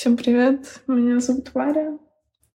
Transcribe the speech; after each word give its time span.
Всем 0.00 0.16
привет, 0.16 0.80
меня 0.86 1.20
зовут 1.20 1.52
Варя, 1.52 1.98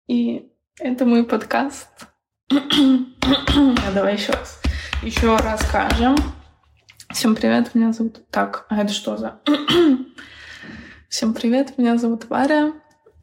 и 0.07 0.51
это 0.79 1.05
мой 1.05 1.23
подкаст. 1.23 2.07
а 2.49 3.91
давай 3.93 4.15
еще 4.15 4.31
раз. 4.31 4.59
Еще 5.03 5.37
расскажем. 5.37 6.15
Всем 7.11 7.35
привет, 7.35 7.75
меня 7.75 7.93
зовут... 7.93 8.27
Так, 8.31 8.65
а 8.67 8.81
это 8.81 8.91
что 8.91 9.17
за... 9.17 9.41
Всем 11.07 11.35
привет, 11.35 11.77
меня 11.77 11.99
зовут 11.99 12.27
Варя, 12.31 12.73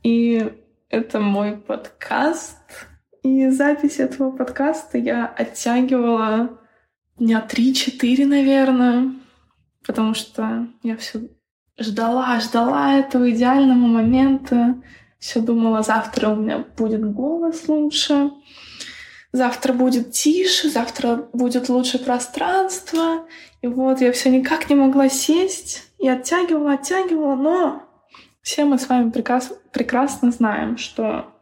и 0.04 0.52
это 0.88 1.18
мой 1.18 1.56
подкаст. 1.56 2.62
И 3.24 3.48
запись 3.48 3.98
этого 3.98 4.30
подкаста 4.30 4.98
я 4.98 5.26
оттягивала 5.26 6.60
дня 7.18 7.44
3-4, 7.44 8.24
наверное, 8.26 9.14
потому 9.84 10.14
что 10.14 10.68
я 10.84 10.96
все 10.96 11.28
ждала, 11.82 12.40
ждала 12.40 12.98
этого 12.98 13.30
идеального 13.30 13.86
момента. 13.86 14.76
Все 15.18 15.40
думала, 15.40 15.82
завтра 15.82 16.30
у 16.30 16.36
меня 16.36 16.64
будет 16.76 17.04
голос 17.12 17.68
лучше, 17.68 18.32
завтра 19.32 19.72
будет 19.72 20.10
тише, 20.12 20.68
завтра 20.68 21.28
будет 21.32 21.68
лучше 21.68 21.98
пространство. 21.98 23.26
И 23.60 23.68
вот 23.68 24.00
я 24.00 24.10
все 24.12 24.30
никак 24.30 24.68
не 24.68 24.74
могла 24.74 25.08
сесть 25.08 25.84
и 25.98 26.08
оттягивала, 26.08 26.72
оттягивала, 26.72 27.36
но 27.36 27.82
все 28.42 28.64
мы 28.64 28.78
с 28.78 28.88
вами 28.88 29.10
прекрас 29.10 29.52
прекрасно 29.72 30.32
знаем, 30.32 30.76
что 30.76 31.32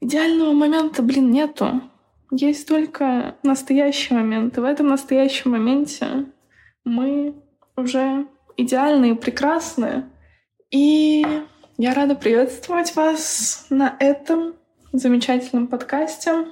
идеального 0.00 0.52
момента, 0.52 1.02
блин, 1.02 1.30
нету. 1.30 1.82
Есть 2.30 2.68
только 2.68 3.36
настоящий 3.42 4.14
момент. 4.14 4.56
И 4.56 4.60
в 4.60 4.64
этом 4.64 4.88
настоящем 4.88 5.52
моменте 5.52 6.26
мы 6.84 7.34
уже 7.76 8.26
идеальные, 8.56 9.14
прекрасные. 9.14 10.10
И 10.70 11.26
я 11.76 11.94
рада 11.94 12.14
приветствовать 12.14 12.94
вас 12.96 13.66
на 13.70 13.96
этом 13.98 14.54
замечательном 14.92 15.66
подкасте. 15.66 16.46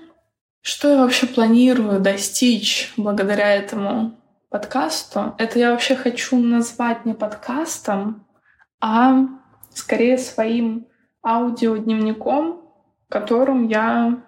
Что 0.61 0.93
я 0.93 0.99
вообще 0.99 1.27
планирую 1.27 2.01
достичь 2.01 2.93
благодаря 2.97 3.55
этому 3.55 4.17
подкасту? 4.49 5.35
Это 5.39 5.59
я 5.59 5.71
вообще 5.71 5.97
хочу 5.97 6.37
назвать 6.39 7.05
не 7.05 7.15
подкастом, 7.15 8.27
а 8.81 9.27
скорее 9.75 10.19
своим 10.19 10.87
аудиодневником, 11.25 12.63
которым 13.09 13.67
я 13.69 14.23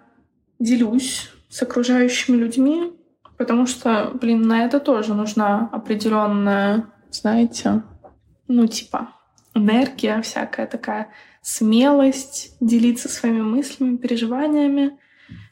делюсь 0.59 1.29
с 1.49 1.61
окружающими 1.61 2.37
людьми, 2.37 2.93
потому 3.37 3.65
что, 3.65 4.11
блин, 4.13 4.41
на 4.41 4.65
это 4.65 4.79
тоже 4.79 5.13
нужна 5.13 5.69
определенная 5.71 6.85
знаете, 7.21 7.83
ну, 8.47 8.67
типа, 8.67 9.13
энергия 9.53 10.21
всякая 10.21 10.67
такая, 10.67 11.09
смелость 11.41 12.55
делиться 12.59 13.09
своими 13.09 13.41
мыслями, 13.41 13.97
переживаниями, 13.97 14.97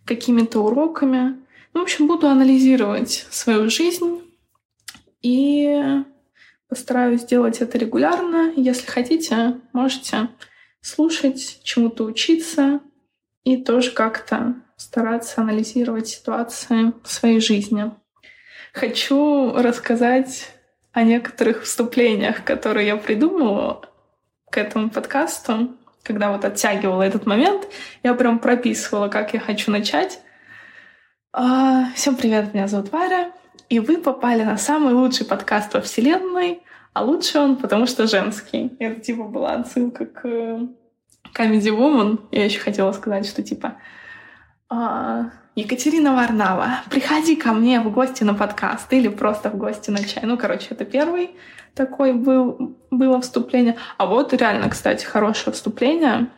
какими-то 0.06 0.60
уроками. 0.62 1.38
Ну, 1.74 1.80
в 1.80 1.84
общем, 1.84 2.08
буду 2.08 2.28
анализировать 2.28 3.28
свою 3.30 3.70
жизнь 3.70 4.22
и 5.22 6.04
постараюсь 6.68 7.22
сделать 7.22 7.62
это 7.62 7.78
регулярно. 7.78 8.52
Если 8.56 8.90
хотите, 8.90 9.60
можете 9.72 10.30
слушать, 10.82 11.62
чему-то 11.64 12.04
учиться 12.04 12.82
и 13.44 13.58
тоже 13.58 13.92
как-то 13.92 14.56
стараться 14.78 15.42
анализировать 15.42 16.08
ситуации 16.08 16.94
в 17.04 17.12
своей 17.12 17.40
жизни. 17.40 17.92
Хочу 18.74 19.54
рассказать 19.54 20.50
о 20.94 21.04
некоторых 21.04 21.64
вступлениях, 21.64 22.44
которые 22.44 22.88
я 22.88 22.98
придумала 22.98 23.82
к 24.50 24.58
этому 24.58 24.90
подкасту. 24.90 25.76
Когда 26.04 26.32
вот 26.32 26.46
оттягивала 26.46 27.02
этот 27.02 27.26
момент, 27.26 27.68
я 28.04 28.14
прям 28.14 28.40
прописывала, 28.40 29.08
как 29.08 29.34
я 29.34 29.40
хочу 29.40 29.72
начать. 29.72 30.20
А, 31.32 31.86
всем 31.96 32.16
привет, 32.16 32.54
меня 32.54 32.68
зовут 32.68 32.92
Варя, 32.92 33.32
и 33.70 33.80
вы 33.80 33.98
попали 33.98 34.44
на 34.44 34.58
самый 34.58 34.94
лучший 34.94 35.26
подкаст 35.26 35.74
во 35.74 35.82
Вселенной, 35.82 36.62
а 36.94 37.04
лучше 37.04 37.40
он, 37.40 37.56
потому 37.56 37.88
что 37.88 38.06
женский. 38.06 38.76
Это 38.80 39.00
типа 39.00 39.24
была 39.24 39.54
отсылка 39.54 40.06
к 40.06 40.26
Comedy 41.34 41.72
Woman. 41.72 42.20
Я 42.32 42.46
еще 42.46 42.60
хотела 42.60 42.92
сказать, 42.92 43.26
что 43.26 43.42
типа 43.42 43.78
а, 44.70 45.32
Екатерина 45.56 46.16
Варнава, 46.16 46.82
приходи 46.90 47.36
ко 47.36 47.54
мне 47.54 47.80
в 47.80 47.92
гости 47.92 48.24
на 48.24 48.34
подкаст 48.34 48.92
или 48.92 49.08
просто 49.08 49.52
в 49.52 49.56
гости 49.56 49.92
на 49.92 50.04
чай. 50.04 50.24
Ну, 50.24 50.36
короче, 50.36 50.70
это 50.72 50.84
первый 50.84 51.30
такой 51.76 52.14
был, 52.14 52.76
было 52.90 53.22
вступление. 53.22 53.78
А 54.00 54.08
вот 54.08 54.34
реально, 54.34 54.70
кстати, 54.70 55.06
хорошее 55.06 55.54
вступление. 55.54 56.32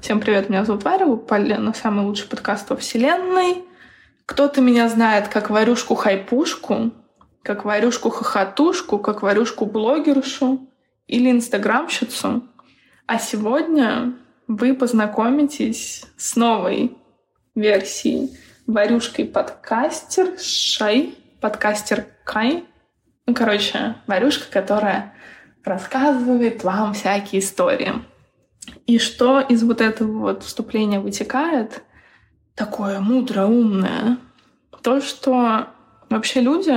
Всем 0.00 0.20
привет, 0.20 0.48
меня 0.48 0.64
зовут 0.64 0.84
Варя, 0.84 1.04
вы 1.04 1.18
попали 1.18 1.52
на 1.52 1.74
самый 1.74 2.06
лучший 2.06 2.28
подкаст 2.28 2.70
во 2.70 2.76
вселенной. 2.76 3.62
Кто-то 4.24 4.62
меня 4.62 4.88
знает 4.88 5.28
как 5.28 5.50
Варюшку-хайпушку, 5.50 6.92
как 7.42 7.66
Варюшку-хохотушку, 7.66 8.98
как 9.00 9.20
Варюшку-блогершу 9.22 10.66
или 11.08 11.30
инстаграмщицу. 11.30 12.48
А 13.04 13.18
сегодня 13.18 14.14
вы 14.48 14.72
познакомитесь 14.72 16.06
с 16.16 16.36
новой 16.36 16.96
версией 17.54 18.30
Варюшкой 18.72 19.26
подкастер, 19.26 20.38
Шай, 20.38 21.14
подкастер 21.42 22.06
Кай. 22.24 22.64
Ну, 23.26 23.34
короче, 23.34 23.96
Варюшка, 24.06 24.50
которая 24.50 25.12
рассказывает 25.62 26.64
вам 26.64 26.94
всякие 26.94 27.42
истории. 27.42 27.92
И 28.86 28.98
что 28.98 29.40
из 29.40 29.62
вот 29.62 29.82
этого 29.82 30.20
вот 30.20 30.42
вступления 30.44 31.00
вытекает, 31.00 31.82
такое 32.54 32.98
мудрое, 33.00 33.46
умное, 33.46 34.16
то, 34.82 35.02
что 35.02 35.66
вообще 36.08 36.40
люди, 36.40 36.74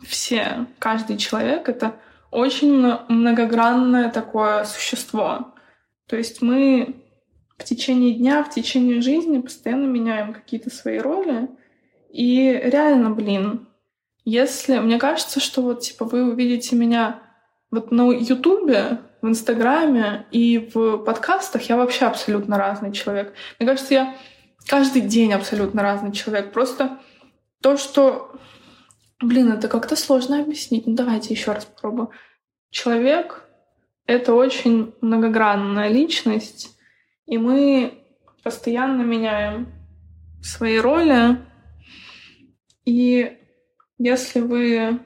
все, 0.00 0.64
каждый 0.78 1.18
человек— 1.18 1.68
это 1.68 1.96
очень 2.30 2.96
многогранное 3.08 4.10
такое 4.10 4.64
существо. 4.64 5.52
То 6.06 6.16
есть 6.16 6.40
мы 6.40 7.01
в 7.58 7.64
течение 7.64 8.14
дня, 8.14 8.42
в 8.42 8.50
течение 8.50 9.00
жизни 9.00 9.40
постоянно 9.40 9.86
меняем 9.86 10.32
какие-то 10.32 10.70
свои 10.70 10.98
роли. 10.98 11.48
И 12.10 12.60
реально, 12.64 13.10
блин, 13.10 13.68
если... 14.24 14.78
Мне 14.78 14.98
кажется, 14.98 15.40
что 15.40 15.62
вот, 15.62 15.80
типа, 15.80 16.04
вы 16.04 16.30
увидите 16.30 16.76
меня 16.76 17.22
вот 17.70 17.90
на 17.90 18.10
Ютубе, 18.12 18.98
в 19.22 19.28
Инстаграме 19.28 20.26
и 20.32 20.70
в 20.74 20.98
подкастах, 20.98 21.62
я 21.68 21.76
вообще 21.76 22.06
абсолютно 22.06 22.58
разный 22.58 22.92
человек. 22.92 23.34
Мне 23.58 23.68
кажется, 23.68 23.94
я 23.94 24.16
каждый 24.66 25.02
день 25.02 25.32
абсолютно 25.32 25.82
разный 25.82 26.12
человек. 26.12 26.52
Просто 26.52 26.98
то, 27.62 27.76
что... 27.76 28.32
Блин, 29.20 29.52
это 29.52 29.68
как-то 29.68 29.94
сложно 29.94 30.40
объяснить. 30.40 30.86
Ну, 30.88 30.94
давайте 30.94 31.32
еще 31.32 31.52
раз 31.52 31.64
попробую. 31.64 32.10
Человек— 32.70 33.48
это 34.06 34.34
очень 34.34 34.92
многогранная 35.00 35.88
личность, 35.88 36.76
и 37.26 37.38
мы 37.38 38.04
постоянно 38.42 39.02
меняем 39.02 39.72
свои 40.42 40.78
роли. 40.78 41.38
И 42.84 43.38
если 43.98 44.40
вы 44.40 45.00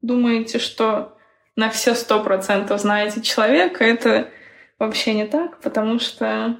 думаете, 0.00 0.58
что 0.58 1.18
на 1.56 1.70
все 1.70 1.94
сто 1.94 2.22
процентов 2.22 2.80
знаете 2.80 3.20
человека, 3.20 3.84
это 3.84 4.30
вообще 4.78 5.14
не 5.14 5.26
так, 5.26 5.60
потому 5.60 5.98
что 5.98 6.58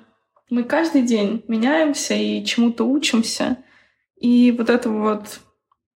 мы 0.51 0.65
каждый 0.65 1.03
день 1.03 1.45
меняемся 1.47 2.15
и 2.15 2.45
чему-то 2.45 2.85
учимся. 2.85 3.59
И 4.17 4.51
вот 4.51 4.71
это 4.71 4.91
вот 4.91 5.41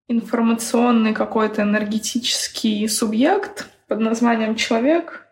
информационный 0.07 1.13
какой-то 1.13 1.63
энергетический 1.63 2.87
субъект 2.87 3.69
под 3.87 3.99
названием 3.99 4.55
человек 4.55 5.27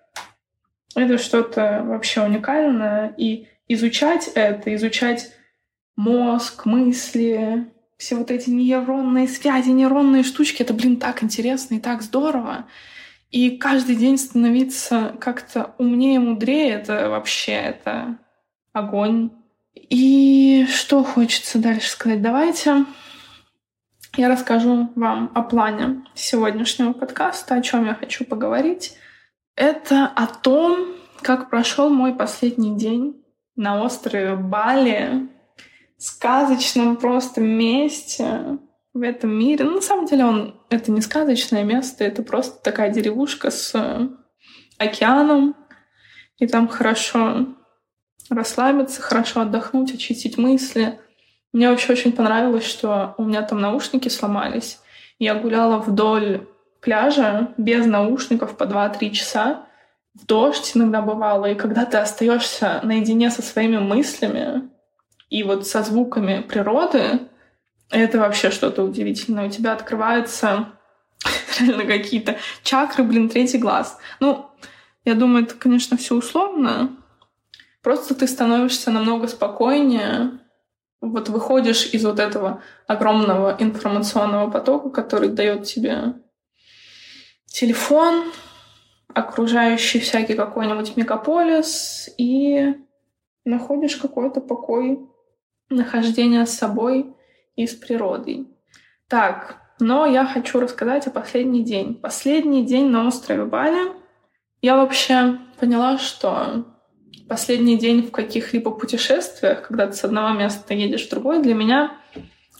—это 0.96 1.18
что-то 1.18 1.84
вообще 1.86 2.22
уникальное. 2.22 3.14
И 3.18 3.48
изучать 3.74 4.32
это, 4.36 4.74
изучать 4.76 5.32
мозг, 5.96 6.66
мысли, 6.66 7.72
все 7.98 8.16
вот 8.16 8.32
эти 8.32 8.50
нейронные 8.50 9.28
связи, 9.28 9.70
нейронные 9.70 10.24
штучки, 10.24 10.64
это, 10.64 10.74
блин, 10.74 10.98
так 10.98 11.24
интересно 11.24 11.76
и 11.76 11.80
так 11.80 12.02
здорово. 12.02 12.68
И 13.30 13.52
каждый 13.58 13.96
день 13.96 14.18
становиться 14.18 15.16
как-то 15.20 15.76
умнее, 15.78 16.20
мудрее, 16.20 16.72
это 16.72 17.10
вообще, 17.10 17.54
это 17.54 18.18
огонь. 18.74 19.32
И 19.74 20.66
что 20.70 21.04
хочется 21.04 21.60
дальше 21.60 21.90
сказать? 21.90 22.22
Давайте 22.22 22.86
я 24.18 24.28
расскажу 24.28 24.90
вам 24.96 25.32
о 25.34 25.44
плане 25.44 26.04
сегодняшнего 26.14 26.92
подкаста, 26.92 27.56
о 27.56 27.62
чем 27.62 27.86
я 27.86 27.94
хочу 27.94 28.26
поговорить. 28.26 28.98
Это 29.56 30.08
о 30.08 30.28
том, 30.28 30.88
как 31.22 31.50
прошел 31.50 31.90
мой 31.90 32.14
последний 32.14 32.76
день 32.76 33.24
на 33.62 33.84
острове 33.84 34.36
Бали, 34.36 35.30
сказочном 36.00 36.98
просто 36.98 37.42
месте 37.42 38.58
в 38.92 39.04
этом 39.04 39.38
мире. 39.38 39.66
Ну, 39.66 39.76
на 39.76 39.82
самом 39.82 40.08
деле 40.08 40.26
он 40.26 40.56
это 40.72 40.92
не 40.92 41.00
сказочное 41.00 41.64
место, 41.64 42.04
это 42.04 42.24
просто 42.24 42.62
такая 42.64 42.90
деревушка 42.90 43.52
с 43.52 44.10
океаном, 44.80 45.56
и 46.40 46.48
там 46.48 46.68
хорошо 46.68 47.50
расслабиться, 48.32 49.00
хорошо 49.00 49.42
отдохнуть, 49.42 49.94
очистить 49.94 50.40
мысли. 50.40 51.00
Мне 51.54 51.70
вообще 51.70 51.94
очень 51.94 52.14
понравилось, 52.14 52.66
что 52.66 53.14
у 53.20 53.26
меня 53.26 53.44
там 53.44 53.62
наушники 53.62 54.10
сломались. 54.10 54.80
Я 55.20 55.36
гуляла 55.36 55.78
вдоль 55.78 56.48
пляжа 56.82 57.54
без 57.58 57.86
наушников 57.86 58.58
по 58.58 58.64
2-3 58.64 59.12
часа. 59.12 59.68
Дождь 60.14 60.72
иногда 60.76 61.02
бывало. 61.02 61.46
И 61.46 61.56
когда 61.56 61.86
ты 61.86 61.98
остаешься 61.98 62.82
наедине 62.84 63.32
со 63.32 63.42
своими 63.42 63.78
мыслями 63.78 64.70
и 65.30 65.44
вот 65.44 65.68
со 65.68 65.84
звуками 65.84 66.42
природы, 66.42 67.28
это 67.90 68.20
вообще 68.20 68.52
что-то 68.52 68.84
удивительное. 68.84 69.48
У 69.48 69.50
тебя 69.50 69.74
открываются 69.74 70.74
реально 71.60 71.86
какие-то 71.86 72.38
чакры, 72.64 73.04
блин, 73.04 73.30
третий 73.30 73.58
глаз. 73.58 73.98
Ну, 74.20 74.48
я 75.06 75.16
думаю, 75.16 75.46
это, 75.46 75.56
конечно, 75.56 75.98
все 75.98 76.16
условно. 76.16 76.96
Просто 77.82 78.14
ты 78.14 78.28
становишься 78.28 78.92
намного 78.92 79.28
спокойнее, 79.28 80.40
вот 81.02 81.30
выходишь 81.30 81.88
из 81.92 82.06
вот 82.06 82.20
этого 82.20 82.62
огромного 82.86 83.56
информационного 83.58 84.52
потока, 84.52 84.90
который 84.90 85.30
дает 85.30 85.64
тебе 85.64 86.14
телефон, 87.48 88.32
окружающий 89.14 90.00
всякий 90.00 90.36
какой-нибудь 90.36 90.98
мегаполис, 90.98 92.10
и 92.18 92.76
находишь 93.46 93.96
какой-то 93.96 94.42
покой, 94.42 95.00
нахождение 95.70 96.46
с 96.46 96.54
собой 96.54 97.14
и 97.56 97.66
с 97.66 97.74
природой. 97.74 98.48
Так, 99.08 99.58
но 99.80 100.06
я 100.06 100.26
хочу 100.26 100.60
рассказать 100.60 101.08
о 101.08 101.12
последний 101.12 101.64
день. 101.64 101.96
Последний 101.96 102.66
день 102.66 102.88
на 102.88 103.08
острове 103.08 103.46
Бали. 103.46 103.94
Я 104.62 104.78
вообще 104.78 105.40
поняла, 105.60 105.98
что 105.98 106.66
последний 107.28 107.78
день 107.78 108.04
в 108.04 108.12
каких-либо 108.12 108.72
путешествиях, 108.72 109.68
когда 109.68 109.88
ты 109.88 109.94
с 109.94 110.04
одного 110.04 110.38
места 110.38 110.74
едешь 110.74 111.08
в 111.08 111.10
другое, 111.10 111.42
для 111.42 111.56
меня 111.56 111.98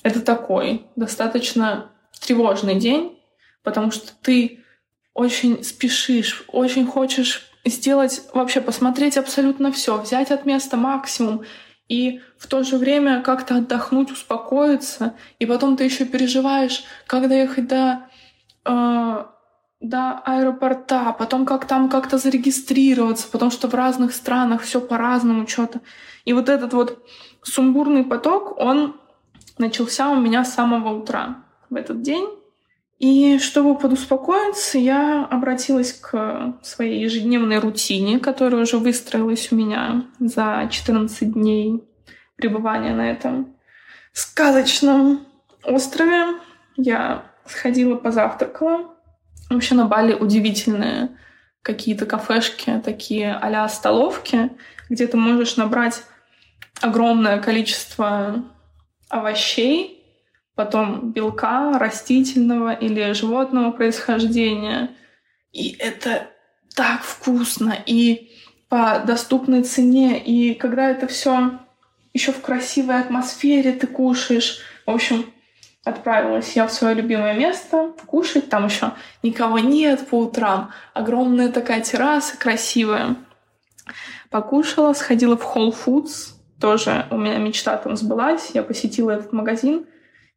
это 0.02 0.22
такой 0.22 0.86
достаточно 0.96 1.92
тревожный 2.26 2.76
день, 2.76 3.20
потому 3.64 3.92
что 3.92 4.12
ты 4.22 4.61
очень 5.14 5.64
спешишь, 5.64 6.44
очень 6.48 6.86
хочешь 6.86 7.52
сделать, 7.66 8.24
вообще 8.34 8.62
посмотреть 8.62 9.18
абсолютно 9.18 9.72
все, 9.72 10.00
взять 10.02 10.32
от 10.32 10.46
места 10.46 10.78
максимум 10.78 11.44
и 11.88 12.22
в 12.38 12.48
то 12.48 12.64
же 12.64 12.78
время 12.78 13.22
как-то 13.22 13.58
отдохнуть, 13.58 14.12
успокоиться, 14.12 15.16
и 15.40 15.46
потом 15.46 15.76
ты 15.76 15.84
еще 15.84 16.06
переживаешь, 16.06 16.84
как 17.06 17.28
доехать 17.28 17.68
до 17.68 18.08
э, 18.66 19.26
до 19.82 20.12
аэропорта, 20.24 21.14
потом 21.18 21.46
как 21.46 21.66
там 21.66 21.90
как-то 21.90 22.18
зарегистрироваться, 22.18 23.28
потому 23.30 23.50
что 23.50 23.68
в 23.68 23.74
разных 23.74 24.14
странах 24.14 24.62
все 24.62 24.80
по-разному 24.80 25.48
что-то. 25.48 25.82
И 26.24 26.34
вот 26.34 26.50
этот 26.50 26.74
вот 26.74 27.04
сумбурный 27.42 28.04
поток, 28.04 28.58
он 28.60 28.96
начался 29.58 30.10
у 30.12 30.16
меня 30.16 30.46
с 30.46 30.54
самого 30.54 30.98
утра 30.98 31.44
в 31.70 31.76
этот 31.76 32.02
день. 32.02 32.28
И 33.02 33.40
чтобы 33.40 33.80
подуспокоиться, 33.80 34.78
я 34.78 35.26
обратилась 35.26 35.92
к 35.92 36.54
своей 36.62 37.02
ежедневной 37.02 37.58
рутине, 37.58 38.20
которая 38.20 38.62
уже 38.62 38.78
выстроилась 38.78 39.52
у 39.52 39.56
меня 39.56 40.06
за 40.20 40.70
14 40.70 41.34
дней 41.34 41.84
пребывания 42.36 42.94
на 42.94 43.10
этом 43.10 43.56
сказочном 44.14 45.26
острове. 45.64 46.38
Я 46.78 47.26
сходила, 47.48 47.96
позавтракала, 47.96 48.96
Вообще 49.50 49.74
на 49.74 49.88
Бали 49.88 50.14
удивительные 50.14 51.10
какие-то 51.64 52.06
кафешки, 52.06 52.80
такие 52.86 53.34
а 53.34 53.68
столовки, 53.68 54.52
где 54.92 55.08
ты 55.08 55.18
можешь 55.18 55.58
набрать 55.58 56.04
огромное 56.82 57.40
количество 57.40 58.46
овощей, 59.10 60.01
потом 60.62 61.12
белка 61.12 61.80
растительного 61.80 62.74
или 62.74 63.14
животного 63.14 63.72
происхождения. 63.72 64.92
И 65.52 65.76
это 65.80 66.28
так 66.76 67.02
вкусно 67.02 67.76
и 67.88 68.32
по 68.70 69.02
доступной 69.04 69.64
цене. 69.64 70.24
И 70.24 70.54
когда 70.54 70.92
это 70.92 71.08
все 71.08 71.60
еще 72.14 72.32
в 72.32 72.42
красивой 72.42 73.00
атмосфере 73.00 73.72
ты 73.72 73.88
кушаешь, 73.88 74.60
в 74.86 74.92
общем, 74.92 75.26
Отправилась 75.84 76.56
я 76.56 76.68
в 76.68 76.72
свое 76.72 76.94
любимое 76.94 77.34
место 77.34 77.94
кушать. 78.06 78.50
Там 78.50 78.68
еще 78.68 78.92
никого 79.24 79.58
нет 79.58 80.08
по 80.10 80.20
утрам. 80.20 80.70
Огромная 80.94 81.52
такая 81.52 81.82
терраса 81.82 82.38
красивая. 82.38 83.16
Покушала, 84.30 84.94
сходила 84.94 85.36
в 85.36 85.44
Whole 85.44 85.74
Foods. 85.74 86.36
Тоже 86.60 87.08
у 87.10 87.18
меня 87.18 87.40
мечта 87.40 87.78
там 87.78 87.96
сбылась. 87.96 88.52
Я 88.54 88.62
посетила 88.62 89.10
этот 89.10 89.34
магазин. 89.34 89.88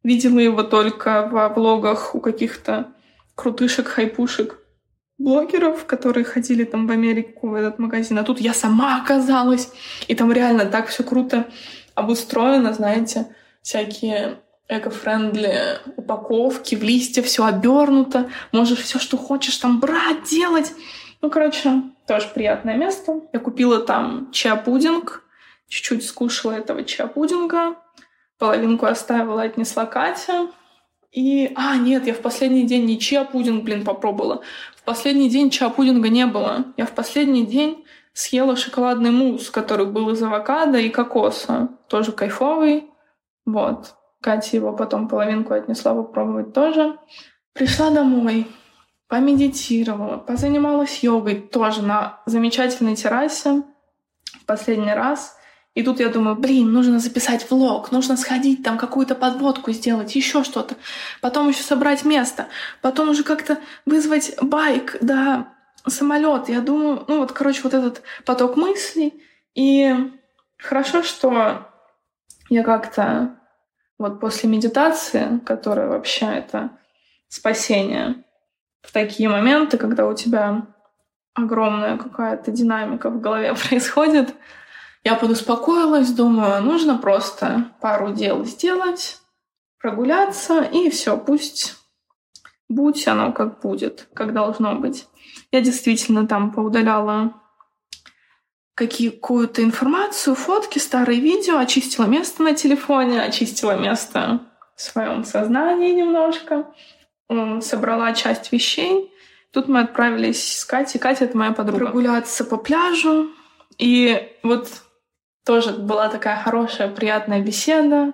Видела 0.05 0.37
его 0.37 0.61
только 0.61 1.27
во 1.31 1.49
влогах 1.49 2.13
у 2.13 2.19
каких-то 2.19 2.93
крутышек, 3.33 3.87
хайпушек, 3.87 4.59
блогеров, 5.17 5.85
которые 5.85 6.23
ходили 6.25 6.63
там 6.63 6.85
в 6.85 6.91
Америку 6.91 7.49
в 7.49 7.55
этот 7.55 7.79
магазин. 7.79 8.19
А 8.19 8.23
тут 8.23 8.39
я 8.39 8.53
сама 8.53 9.01
оказалась. 9.01 9.71
И 10.07 10.13
там 10.13 10.31
реально 10.31 10.67
так 10.67 10.89
все 10.89 11.03
круто 11.03 11.47
обустроено, 11.95 12.71
знаете, 12.71 13.35
всякие 13.63 14.37
эко-френдли 14.69 15.79
упаковки, 15.97 16.75
в 16.75 16.83
листья 16.83 17.23
все 17.23 17.43
обернуто, 17.43 18.29
можешь 18.51 18.81
все, 18.81 18.99
что 18.99 19.17
хочешь 19.17 19.57
там 19.57 19.79
брать, 19.79 20.29
делать. 20.29 20.71
Ну, 21.23 21.31
короче, 21.31 21.81
тоже 22.07 22.27
приятное 22.31 22.77
место. 22.77 23.21
Я 23.33 23.39
купила 23.39 23.79
там 23.79 24.29
чиа-пудинг, 24.31 25.23
чуть-чуть 25.67 26.05
скушала 26.05 26.51
этого 26.51 26.81
чиа-пудинга, 26.81 27.77
половинку 28.37 28.85
оставила, 28.85 29.43
отнесла 29.43 29.85
Катя. 29.85 30.47
И, 31.11 31.51
а, 31.55 31.77
нет, 31.77 32.07
я 32.07 32.13
в 32.13 32.19
последний 32.19 32.63
день 32.63 32.85
не 32.85 32.99
чиа-пудинг, 32.99 33.63
блин, 33.63 33.85
попробовала. 33.85 34.41
В 34.75 34.83
последний 34.83 35.29
день 35.29 35.49
чиа-пудинга 35.49 36.09
не 36.09 36.25
было. 36.25 36.65
Я 36.75 36.85
в 36.85 36.91
последний 36.91 37.45
день 37.45 37.85
съела 38.13 38.55
шоколадный 38.55 39.11
мусс, 39.11 39.49
который 39.49 39.85
был 39.85 40.09
из 40.09 40.21
авокадо 40.21 40.77
и 40.77 40.89
кокоса. 40.89 41.69
Тоже 41.87 42.11
кайфовый. 42.11 42.89
Вот. 43.45 43.95
Катя 44.21 44.57
его 44.57 44.73
потом 44.73 45.07
половинку 45.07 45.53
отнесла 45.53 45.93
попробовать 45.93 46.53
тоже. 46.53 46.97
Пришла 47.53 47.89
домой, 47.89 48.47
помедитировала, 49.07 50.17
позанималась 50.17 51.03
йогой 51.03 51.35
тоже 51.35 51.81
на 51.81 52.21
замечательной 52.25 52.95
террасе 52.95 53.63
в 54.23 54.45
последний 54.45 54.93
раз. 54.93 55.37
И 55.75 55.83
тут 55.83 55.99
я 55.99 56.09
думаю, 56.09 56.37
блин, 56.37 56.71
нужно 56.71 56.99
записать 56.99 57.49
влог, 57.51 57.91
нужно 57.91 58.15
сходить 58.15 58.63
там 58.63 58.77
какую-то 58.77 59.13
подводку 59.13 59.71
сделать, 59.73 60.15
еще 60.15 60.43
что-то. 60.43 60.75
Потом 61.21 61.49
еще 61.49 61.63
собрать 61.63 62.05
место. 62.05 62.47
Потом 62.81 63.09
уже 63.09 63.23
как-то 63.23 63.59
вызвать 63.85 64.35
байк, 64.41 64.97
да, 65.01 65.53
самолет. 65.85 66.47
Я 66.47 66.61
думаю, 66.61 67.03
ну 67.07 67.19
вот, 67.19 67.33
короче, 67.33 67.61
вот 67.61 67.73
этот 67.73 68.01
поток 68.25 68.55
мыслей. 68.55 69.21
И 69.53 69.93
хорошо, 70.57 71.03
что 71.03 71.67
я 72.49 72.63
как-то 72.63 73.37
вот 73.97 74.21
после 74.21 74.49
медитации, 74.49 75.39
которая 75.45 75.89
вообще 75.89 76.25
это 76.25 76.71
спасение, 77.27 78.23
в 78.81 78.93
такие 78.93 79.27
моменты, 79.27 79.77
когда 79.77 80.07
у 80.07 80.13
тебя 80.13 80.67
огромная 81.33 81.97
какая-то 81.97 82.51
динамика 82.51 83.09
в 83.09 83.19
голове 83.19 83.53
происходит, 83.69 84.33
я 85.05 85.13
подуспокоилась, 85.15 86.11
думаю, 86.11 86.63
нужно 86.63 86.97
просто 86.97 87.71
пару 87.79 88.11
дел 88.11 88.43
сделать, 88.43 89.19
прогуляться, 89.77 90.61
и 90.61 90.89
все, 90.89 91.15
пусть 91.15 91.75
будь 92.67 93.07
оно 93.07 93.31
как 93.31 93.61
будет, 93.61 94.09
как 94.15 94.33
должно 94.33 94.73
быть. 94.73 95.07
Я 95.51 95.61
действительно 95.61 96.27
там 96.27 96.51
поудаляла 96.51 97.39
какую-то 98.73 99.63
информацию, 99.63 100.35
фотки, 100.35 100.79
старые 100.79 101.21
видео, 101.21 101.59
очистила 101.59 102.05
место 102.05 102.41
на 102.41 102.55
телефоне, 102.55 103.21
очистила 103.21 103.77
место 103.77 104.41
в 104.75 104.81
своем 104.81 105.23
сознании 105.23 105.93
немножко, 105.93 106.73
собрала 107.61 108.11
часть 108.13 108.51
вещей. 108.51 109.13
Тут 109.51 109.67
мы 109.67 109.81
отправились 109.81 110.57
с 110.57 110.65
Катей. 110.65 110.99
Катя— 110.99 111.25
это 111.25 111.37
моя 111.37 111.51
подруга. 111.51 111.85
Прогуляться 111.85 112.43
по 112.43 112.57
пляжу. 112.57 113.29
И 113.77 114.31
вот 114.43 114.84
тоже 115.45 115.73
была 115.73 116.09
такая 116.09 116.41
хорошая, 116.41 116.89
приятная 116.89 117.41
беседа. 117.41 118.13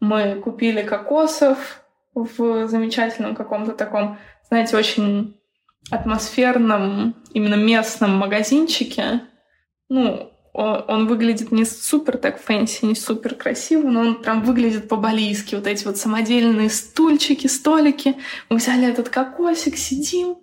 Мы 0.00 0.40
купили 0.42 0.82
кокосов 0.82 1.82
в 2.14 2.68
замечательном 2.68 3.34
каком-то 3.34 3.72
таком, 3.72 4.18
знаете, 4.48 4.76
очень 4.76 5.36
атмосферном, 5.90 7.14
именно 7.32 7.54
местном 7.54 8.16
магазинчике, 8.16 9.22
ну, 9.88 10.32
он 10.54 11.06
выглядит 11.06 11.50
не 11.50 11.64
супер 11.64 12.18
так 12.18 12.40
fancy, 12.40 12.84
не 12.84 12.94
супер 12.94 13.34
красиво, 13.34 13.88
но 13.88 14.00
он 14.00 14.22
прям 14.22 14.42
выглядит 14.42 14.88
по-балийски. 14.88 15.54
Вот 15.54 15.66
эти 15.66 15.84
вот 15.84 15.96
самодельные 15.96 16.68
стульчики, 16.68 17.46
столики. 17.46 18.16
Мы 18.50 18.56
взяли 18.56 18.86
этот 18.86 19.08
кокосик, 19.08 19.78
сидим, 19.78 20.36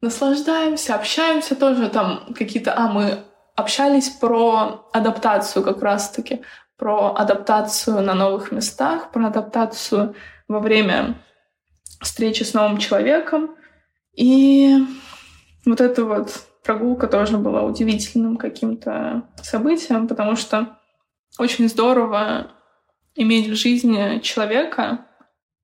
наслаждаемся, 0.00 0.96
общаемся 0.96 1.54
тоже. 1.54 1.88
Там 1.88 2.34
какие-то... 2.34 2.74
А, 2.76 2.88
мы 2.88 3.24
общались 3.54 4.08
про 4.08 4.88
адаптацию 4.92 5.64
как 5.64 5.82
раз-таки, 5.82 6.42
про 6.76 7.14
адаптацию 7.14 8.02
на 8.02 8.14
новых 8.14 8.52
местах, 8.52 9.12
про 9.12 9.28
адаптацию 9.28 10.14
во 10.48 10.60
время 10.60 11.16
встречи 12.00 12.42
с 12.42 12.54
новым 12.54 12.78
человеком. 12.78 13.56
И 14.16 14.78
вот 15.64 15.80
эта 15.80 16.04
вот 16.04 16.46
прогулка 16.64 17.06
тоже 17.06 17.38
была 17.38 17.62
удивительным 17.62 18.36
каким-то 18.36 19.22
событием, 19.42 20.08
потому 20.08 20.36
что 20.36 20.78
очень 21.38 21.68
здорово 21.68 22.50
иметь 23.14 23.48
в 23.48 23.54
жизни 23.54 24.20
человека, 24.20 25.06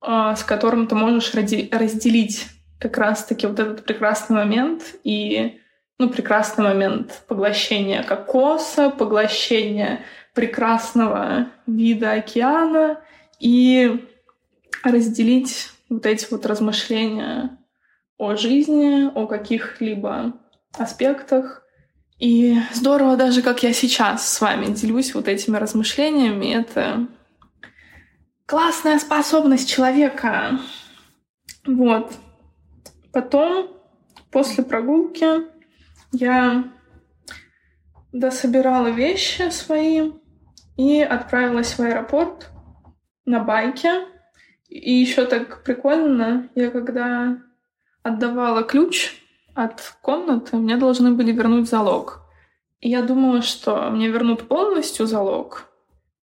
а, 0.01 0.37
с 0.37 0.45
которым 0.45 0.87
ты 0.87 0.95
можешь 0.95 1.35
разделить 1.35 2.47
как 2.79 2.97
раз-таки 2.97 3.47
вот 3.47 3.59
этот 3.59 3.85
прекрасный 3.85 4.37
момент 4.37 4.83
и 5.05 5.60
ну, 6.01 6.09
прекрасный 6.09 6.65
момент 6.65 7.25
поглощения 7.29 8.03
кокоса, 8.03 8.89
поглощения 8.89 10.01
прекрасного 10.33 11.49
вида 11.67 12.13
океана 12.13 13.03
и 13.39 14.09
разделить 14.83 15.69
вот 15.91 16.07
эти 16.07 16.27
вот 16.31 16.47
размышления 16.47 17.59
о 18.17 18.35
жизни, 18.35 19.11
о 19.15 19.27
каких-либо 19.27 20.33
аспектах. 20.79 21.65
И 22.19 22.57
здорово 22.73 23.19
даже, 23.19 23.43
как 23.43 23.63
я 23.63 23.75
сейчас 23.75 24.27
с 24.27 24.41
вами 24.41 24.73
делюсь 24.73 25.15
вот 25.15 25.29
этими 25.29 25.59
размышлениями. 25.59 26.55
Это 26.55 27.09
классная 28.47 28.99
способность 28.99 29.69
человека. 29.69 30.61
Вот. 31.67 32.15
Потом, 33.13 33.69
после 34.31 34.65
прогулки, 34.65 35.60
я 36.13 36.65
дособирала 38.13 38.89
вещи 38.89 39.51
свои 39.51 40.13
и 40.77 41.01
отправилась 41.01 41.79
в 41.79 41.81
аэропорт 41.81 42.51
на 43.25 43.41
байке. 43.41 44.07
И 44.69 44.93
еще 44.93 45.27
так 45.27 45.63
прикольно, 45.65 46.49
я 46.55 46.71
когда 46.71 47.39
отдавала 48.03 48.63
ключ 48.63 49.15
от 49.55 49.81
комнаты, 50.01 50.57
мне 50.57 50.77
должны 50.77 51.13
были 51.13 51.33
вернуть 51.33 51.69
залог. 51.69 52.23
И 52.81 52.89
я 52.89 53.03
думала, 53.03 53.43
что 53.43 53.91
мне 53.91 54.09
вернут 54.09 54.49
полностью 54.49 55.07
залог, 55.07 55.71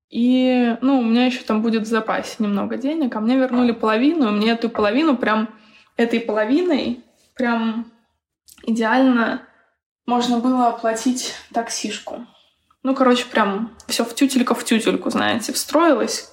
и, 0.10 0.78
ну, 0.82 1.00
у 1.00 1.04
меня 1.04 1.26
еще 1.26 1.44
там 1.44 1.62
будет 1.62 1.84
в 1.84 1.90
запасе 1.90 2.36
немного 2.40 2.78
денег, 2.78 3.16
а 3.16 3.20
мне 3.20 3.36
вернули 3.36 3.72
половину, 3.72 4.30
и 4.30 4.32
мне 4.32 4.52
эту 4.52 4.70
половину 4.70 5.18
прям, 5.18 5.50
этой 5.98 6.20
половиной 6.22 7.04
прям 7.36 7.92
идеально 8.64 9.42
можно 10.06 10.40
было 10.40 10.68
оплатить 10.68 11.34
таксишку. 11.52 12.26
Ну, 12.84 12.94
короче, 12.94 13.26
прям 13.26 13.76
все 13.88 14.06
в 14.06 14.14
тютелька 14.14 14.54
в 14.54 14.64
тютельку, 14.64 15.10
знаете, 15.10 15.54
встроилось. 15.54 16.32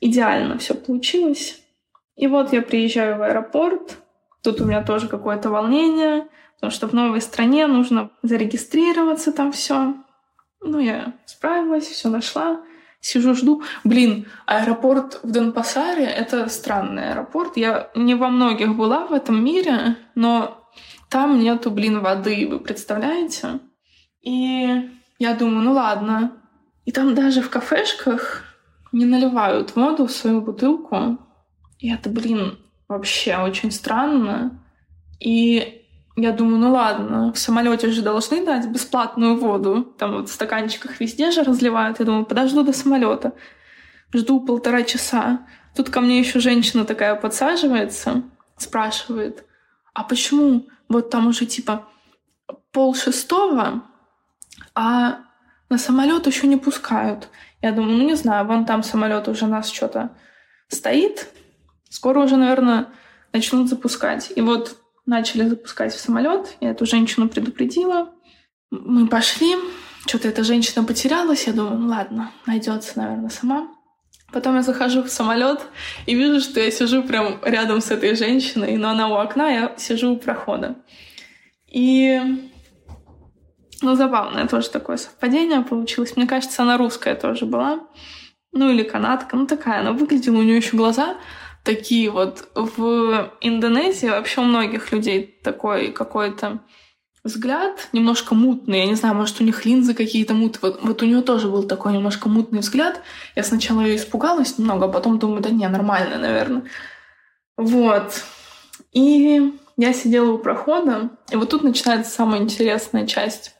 Идеально 0.00 0.58
все 0.58 0.74
получилось. 0.74 1.60
И 2.16 2.26
вот 2.26 2.52
я 2.52 2.62
приезжаю 2.62 3.18
в 3.18 3.22
аэропорт. 3.22 3.98
Тут 4.42 4.60
у 4.60 4.64
меня 4.64 4.82
тоже 4.82 5.08
какое-то 5.08 5.50
волнение, 5.50 6.28
потому 6.54 6.70
что 6.70 6.88
в 6.88 6.94
новой 6.94 7.20
стране 7.20 7.66
нужно 7.66 8.10
зарегистрироваться 8.22 9.32
там 9.32 9.52
все. 9.52 9.94
Ну, 10.60 10.78
я 10.78 11.12
справилась, 11.26 11.86
все 11.86 12.08
нашла. 12.08 12.62
Сижу, 13.00 13.34
жду. 13.34 13.62
Блин, 13.84 14.26
аэропорт 14.46 15.20
в 15.22 15.30
Донпасаре— 15.30 16.04
это 16.06 16.48
странный 16.48 17.12
аэропорт. 17.12 17.56
Я 17.56 17.90
не 17.94 18.14
во 18.14 18.28
многих 18.30 18.74
была 18.74 19.06
в 19.06 19.12
этом 19.12 19.44
мире, 19.44 19.96
но 20.14 20.65
там 21.08 21.38
нету, 21.38 21.70
блин, 21.70 22.00
воды, 22.00 22.48
вы 22.50 22.60
представляете? 22.60 23.60
И 24.22 24.90
я 25.18 25.34
думаю, 25.34 25.62
ну 25.62 25.72
ладно. 25.72 26.32
И 26.84 26.92
там 26.92 27.14
даже 27.14 27.42
в 27.42 27.50
кафешках 27.50 28.44
не 28.92 29.04
наливают 29.04 29.76
воду 29.76 30.06
в 30.06 30.12
свою 30.12 30.40
бутылку. 30.40 31.18
И 31.78 31.90
это, 31.90 32.08
блин, 32.08 32.58
вообще 32.88 33.36
очень 33.38 33.70
странно. 33.70 34.62
И 35.20 35.82
я 36.16 36.32
думаю, 36.32 36.58
ну 36.58 36.72
ладно, 36.72 37.32
в 37.32 37.38
самолете 37.38 37.90
же 37.90 38.02
должны 38.02 38.44
дать 38.44 38.66
бесплатную 38.66 39.36
воду. 39.36 39.84
Там 39.98 40.14
вот 40.14 40.28
в 40.28 40.32
стаканчиках 40.32 40.98
везде 41.00 41.30
же 41.30 41.42
разливают. 41.42 41.98
Я 41.98 42.06
думаю, 42.06 42.24
подожду 42.24 42.62
до 42.62 42.72
самолета. 42.72 43.32
Жду 44.14 44.40
полтора 44.40 44.82
часа. 44.82 45.46
Тут 45.74 45.90
ко 45.90 46.00
мне 46.00 46.18
еще 46.18 46.40
женщина 46.40 46.84
такая 46.86 47.16
подсаживается, 47.16 48.22
спрашивает, 48.56 49.44
а 49.92 50.04
почему 50.04 50.66
вот 50.88 51.10
там 51.10 51.26
уже 51.26 51.46
типа 51.46 51.88
пол 52.72 52.94
шестого, 52.94 53.82
а 54.74 55.20
на 55.68 55.78
самолет 55.78 56.26
еще 56.26 56.46
не 56.46 56.56
пускают. 56.56 57.28
Я 57.62 57.72
думаю, 57.72 57.98
ну 57.98 58.04
не 58.04 58.14
знаю, 58.14 58.46
вон 58.46 58.64
там 58.66 58.82
самолет 58.82 59.28
уже 59.28 59.46
нас 59.46 59.70
что-то 59.70 60.16
стоит. 60.68 61.28
Скоро 61.88 62.20
уже, 62.20 62.36
наверное, 62.36 62.88
начнут 63.32 63.68
запускать. 63.68 64.32
И 64.36 64.40
вот 64.40 64.76
начали 65.06 65.48
запускать 65.48 65.94
в 65.94 66.00
самолет. 66.00 66.56
Я 66.60 66.70
эту 66.70 66.86
женщину 66.86 67.28
предупредила. 67.28 68.12
Мы 68.70 69.08
пошли. 69.08 69.56
Что-то 70.06 70.28
эта 70.28 70.44
женщина 70.44 70.84
потерялась. 70.84 71.46
Я 71.46 71.52
думаю, 71.52 71.88
ладно, 71.88 72.30
найдется, 72.46 72.98
наверное, 72.98 73.30
сама. 73.30 73.68
Потом 74.36 74.56
я 74.56 74.62
захожу 74.62 75.02
в 75.02 75.08
самолет 75.08 75.62
и 76.04 76.14
вижу, 76.14 76.40
что 76.40 76.60
я 76.60 76.70
сижу 76.70 77.02
прям 77.02 77.38
рядом 77.42 77.80
с 77.80 77.90
этой 77.90 78.14
женщиной, 78.14 78.76
но 78.76 78.90
она 78.90 79.08
у 79.08 79.14
окна, 79.14 79.48
я 79.48 79.74
сижу 79.78 80.12
у 80.12 80.18
прохода. 80.18 80.76
И 81.66 82.20
ну, 83.80 83.94
забавное 83.94 84.46
тоже 84.46 84.68
такое 84.68 84.98
совпадение 84.98 85.62
получилось. 85.62 86.16
Мне 86.16 86.26
кажется, 86.26 86.64
она 86.64 86.76
русская 86.76 87.14
тоже 87.14 87.46
была. 87.46 87.80
Ну, 88.52 88.70
или 88.70 88.82
канадка. 88.82 89.36
Ну, 89.36 89.46
такая. 89.46 89.80
Она 89.80 89.92
выглядела, 89.92 90.36
у 90.36 90.42
нее 90.42 90.58
еще 90.58 90.76
глаза 90.76 91.16
такие 91.64 92.10
вот. 92.10 92.46
В 92.54 93.32
Индонезии 93.40 94.08
вообще 94.08 94.42
у 94.42 94.44
многих 94.44 94.92
людей 94.92 95.40
такой 95.42 95.92
какой-то 95.92 96.60
взгляд 97.26 97.88
немножко 97.92 98.34
мутный. 98.34 98.80
Я 98.80 98.86
не 98.86 98.94
знаю, 98.94 99.14
может, 99.14 99.40
у 99.40 99.44
них 99.44 99.64
линзы 99.64 99.94
какие-то 99.94 100.34
мутные. 100.34 100.72
Вот, 100.72 100.82
вот 100.82 101.02
у 101.02 101.06
нее 101.06 101.22
тоже 101.22 101.48
был 101.48 101.64
такой 101.64 101.92
немножко 101.92 102.28
мутный 102.28 102.60
взгляд. 102.60 103.02
Я 103.34 103.42
сначала 103.42 103.82
ее 103.82 103.96
испугалась 103.96 104.58
немного, 104.58 104.86
а 104.86 104.88
потом 104.88 105.18
думаю, 105.18 105.42
да 105.42 105.50
не, 105.50 105.68
нормально, 105.68 106.18
наверное. 106.18 106.64
Вот. 107.56 108.24
И 108.92 109.52
я 109.76 109.92
сидела 109.92 110.30
у 110.32 110.38
прохода, 110.38 111.10
и 111.30 111.36
вот 111.36 111.50
тут 111.50 111.62
начинается 111.62 112.10
самая 112.10 112.40
интересная 112.40 113.06
часть 113.06 113.54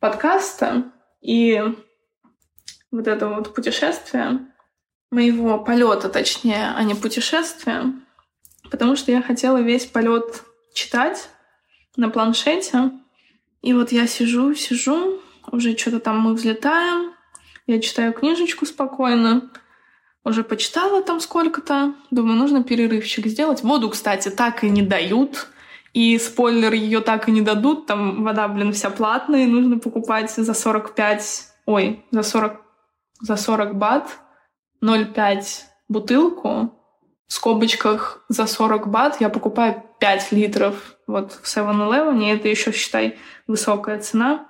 подкаста 0.00 0.84
и 1.20 1.62
вот 2.90 3.06
это 3.06 3.28
вот 3.28 3.54
путешествие, 3.54 4.40
моего 5.10 5.58
полета, 5.58 6.08
точнее, 6.08 6.72
а 6.74 6.82
не 6.82 6.94
путешествия, 6.94 7.92
потому 8.70 8.96
что 8.96 9.12
я 9.12 9.22
хотела 9.22 9.58
весь 9.58 9.86
полет 9.86 10.42
читать, 10.74 11.28
на 11.96 12.08
планшете. 12.08 12.90
И 13.62 13.72
вот 13.74 13.92
я 13.92 14.06
сижу, 14.06 14.54
сижу, 14.54 15.20
уже 15.50 15.76
что-то 15.76 16.00
там 16.00 16.20
мы 16.20 16.34
взлетаем, 16.34 17.12
я 17.66 17.80
читаю 17.80 18.12
книжечку 18.12 18.66
спокойно, 18.66 19.50
уже 20.24 20.42
почитала 20.44 21.02
там 21.02 21.20
сколько-то, 21.20 21.94
думаю, 22.10 22.36
нужно 22.36 22.62
перерывчик 22.62 23.26
сделать. 23.26 23.62
Воду, 23.62 23.90
кстати, 23.90 24.30
так 24.30 24.64
и 24.64 24.70
не 24.70 24.82
дают, 24.82 25.48
и 25.92 26.18
спойлер, 26.18 26.72
ее 26.72 27.00
так 27.00 27.28
и 27.28 27.32
не 27.32 27.42
дадут, 27.42 27.86
там 27.86 28.24
вода, 28.24 28.48
блин, 28.48 28.72
вся 28.72 28.90
платная, 28.90 29.44
и 29.44 29.46
нужно 29.46 29.78
покупать 29.78 30.30
за 30.30 30.54
45, 30.54 31.48
ой, 31.66 32.04
за 32.10 32.22
40, 32.22 32.60
за 33.20 33.36
40 33.36 33.76
бат 33.76 34.18
0,5 34.82 35.42
бутылку, 35.88 36.81
в 37.32 37.34
скобочках 37.34 38.22
за 38.28 38.46
40 38.46 38.88
бат 38.88 39.22
я 39.22 39.30
покупаю 39.30 39.82
5 40.00 40.32
литров 40.32 40.96
вот 41.06 41.32
в 41.32 41.44
7-Eleven, 41.44 42.22
и 42.22 42.28
это 42.28 42.46
еще, 42.46 42.72
считай, 42.72 43.18
высокая 43.46 43.98
цена. 44.00 44.48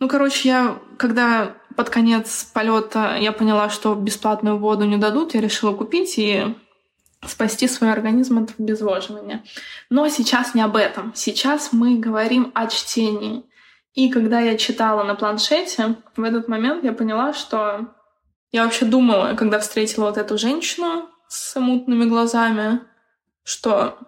Ну, 0.00 0.08
короче, 0.08 0.48
я, 0.48 0.78
когда 0.96 1.54
под 1.76 1.90
конец 1.90 2.44
полета 2.44 3.18
я 3.20 3.30
поняла, 3.30 3.68
что 3.68 3.94
бесплатную 3.94 4.56
воду 4.56 4.86
не 4.86 4.96
дадут, 4.96 5.34
я 5.34 5.42
решила 5.42 5.74
купить 5.76 6.14
и 6.16 6.56
спасти 7.26 7.68
свой 7.68 7.92
организм 7.92 8.38
от 8.38 8.58
обезвоживания. 8.58 9.44
Но 9.90 10.08
сейчас 10.08 10.54
не 10.54 10.62
об 10.62 10.76
этом. 10.76 11.12
Сейчас 11.14 11.74
мы 11.74 11.98
говорим 11.98 12.52
о 12.54 12.68
чтении. 12.68 13.44
И 13.92 14.08
когда 14.08 14.40
я 14.40 14.56
читала 14.56 15.04
на 15.04 15.14
планшете, 15.14 15.96
в 16.16 16.22
этот 16.22 16.48
момент 16.48 16.84
я 16.84 16.94
поняла, 16.94 17.34
что 17.34 17.94
я 18.50 18.64
вообще 18.64 18.86
думала, 18.86 19.34
когда 19.34 19.58
встретила 19.58 20.06
вот 20.06 20.16
эту 20.16 20.38
женщину, 20.38 21.10
с 21.34 21.58
мутными 21.58 22.04
глазами, 22.04 22.80
что 23.42 23.98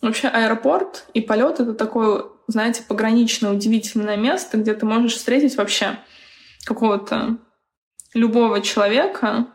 вообще 0.00 0.28
аэропорт 0.28 1.06
и 1.12 1.20
полет 1.20 1.58
это 1.58 1.74
такое, 1.74 2.26
знаете, 2.46 2.84
пограничное, 2.86 3.50
удивительное 3.50 4.16
место, 4.16 4.58
где 4.58 4.74
ты 4.74 4.86
можешь 4.86 5.14
встретить 5.14 5.56
вообще 5.56 5.98
какого-то 6.64 7.38
любого 8.14 8.60
человека, 8.60 9.48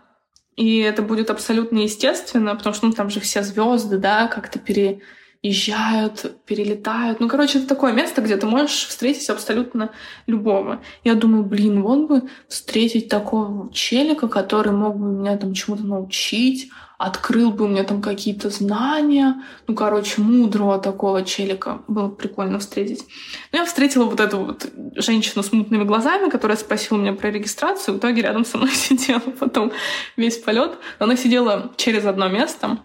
и 0.58 0.80
это 0.80 1.02
будет 1.02 1.30
абсолютно 1.30 1.80
естественно, 1.80 2.56
потому 2.56 2.76
что 2.76 2.88
ну, 2.88 2.92
там 2.92 3.10
же 3.10 3.22
все 3.22 3.42
звезды, 3.42 3.98
да, 4.00 4.28
как-то 4.28 4.60
пере, 4.60 5.02
езжают, 5.42 6.44
перелетают. 6.46 7.22
Ну, 7.22 7.30
короче, 7.30 7.60
это 7.60 7.70
такое 7.70 7.94
место, 7.94 8.22
где 8.22 8.36
ты 8.36 8.46
можешь 8.46 8.86
встретить 8.88 9.30
абсолютно 9.30 9.92
любого. 10.28 10.82
Я 11.06 11.16
думаю, 11.16 11.46
блин, 11.46 11.84
вот 11.84 12.08
бы 12.08 12.30
встретить 12.50 13.08
такого 13.08 13.72
челика, 13.74 14.28
который 14.28 14.74
мог 14.74 14.98
бы 14.98 15.08
меня 15.08 15.38
там 15.38 15.54
чему-то 15.54 15.84
научить, 15.84 16.70
открыл 17.04 17.52
бы 17.52 17.68
мне 17.68 17.84
там 17.84 18.02
какие-то 18.02 18.50
знания. 18.50 19.44
Ну, 19.68 19.76
короче, 19.76 20.22
мудрого 20.22 20.80
такого 20.80 21.24
челика 21.24 21.82
было 21.90 22.08
прикольно 22.08 22.60
встретить. 22.60 23.06
Но 23.52 23.60
я 23.60 23.66
встретила 23.66 24.06
вот 24.06 24.22
эту 24.22 24.38
вот 24.38 24.72
женщину 24.96 25.44
с 25.44 25.52
мутными 25.52 25.84
глазами, 25.84 26.30
которая 26.30 26.56
спросила 26.56 26.98
меня 26.98 27.12
про 27.12 27.30
регистрацию. 27.30 27.96
В 27.96 27.98
итоге 27.98 28.22
рядом 28.22 28.46
со 28.46 28.58
мной 28.58 28.72
сидела 28.74 29.20
потом 29.20 29.74
весь 30.16 30.38
полет. 30.38 30.78
Она 30.98 31.18
сидела 31.18 31.74
через 31.76 32.06
одно 32.06 32.30
место, 32.30 32.80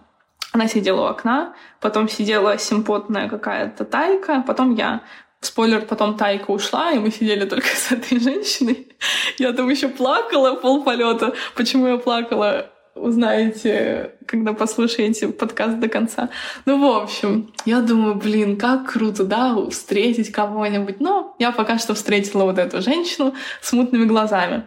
она 0.51 0.67
сидела 0.67 1.01
у 1.01 1.05
окна, 1.05 1.53
потом 1.79 2.09
сидела 2.09 2.57
симпотная 2.57 3.29
какая-то 3.29 3.85
тайка, 3.85 4.43
потом 4.45 4.75
я. 4.75 5.01
Спойлер, 5.41 5.85
потом 5.85 6.17
Тайка 6.17 6.51
ушла, 6.51 6.91
и 6.91 6.99
мы 6.99 7.11
сидели 7.11 7.45
только 7.45 7.69
с 7.69 7.93
этой 7.93 8.19
женщиной. 8.29 8.89
Я 9.37 9.53
там 9.53 9.69
еще 9.69 9.87
плакала 9.87 10.55
пол 10.55 10.83
полета. 10.83 11.33
Почему 11.55 11.87
я 11.87 11.95
плакала? 11.95 12.69
Узнаете, 12.95 14.15
когда 14.25 14.53
послушаете 14.53 15.29
подкаст 15.29 15.79
до 15.79 15.87
конца. 15.87 16.29
Ну, 16.65 16.79
в 16.79 17.03
общем, 17.03 17.53
я 17.65 17.81
думаю, 17.81 18.15
блин, 18.15 18.57
как 18.57 18.91
круто, 18.91 19.23
да, 19.23 19.55
встретить 19.69 20.31
кого-нибудь. 20.31 20.99
Но 20.99 21.35
я 21.39 21.51
пока 21.51 21.77
что 21.77 21.93
встретила 21.93 22.43
вот 22.43 22.57
эту 22.57 22.81
женщину 22.81 23.33
с 23.61 23.71
мутными 23.73 24.05
глазами. 24.05 24.63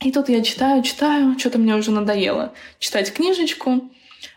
И 0.00 0.10
тут 0.10 0.28
я 0.28 0.42
читаю, 0.42 0.82
читаю, 0.82 1.38
что-то 1.38 1.58
мне 1.58 1.76
уже 1.76 1.90
надоело 1.92 2.52
читать 2.78 3.12
книжечку. 3.12 3.90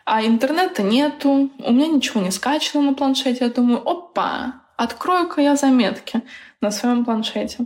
А 0.05 0.23
интернета 0.23 0.83
нету, 0.83 1.49
у 1.57 1.71
меня 1.71 1.87
ничего 1.87 2.21
не 2.21 2.31
скачано 2.31 2.83
на 2.83 2.93
планшете. 2.93 3.45
Я 3.45 3.49
думаю, 3.49 3.81
опа, 3.87 4.61
открою-ка 4.77 5.41
я 5.41 5.55
заметки 5.55 6.21
на 6.61 6.71
своем 6.71 7.03
планшете. 7.05 7.65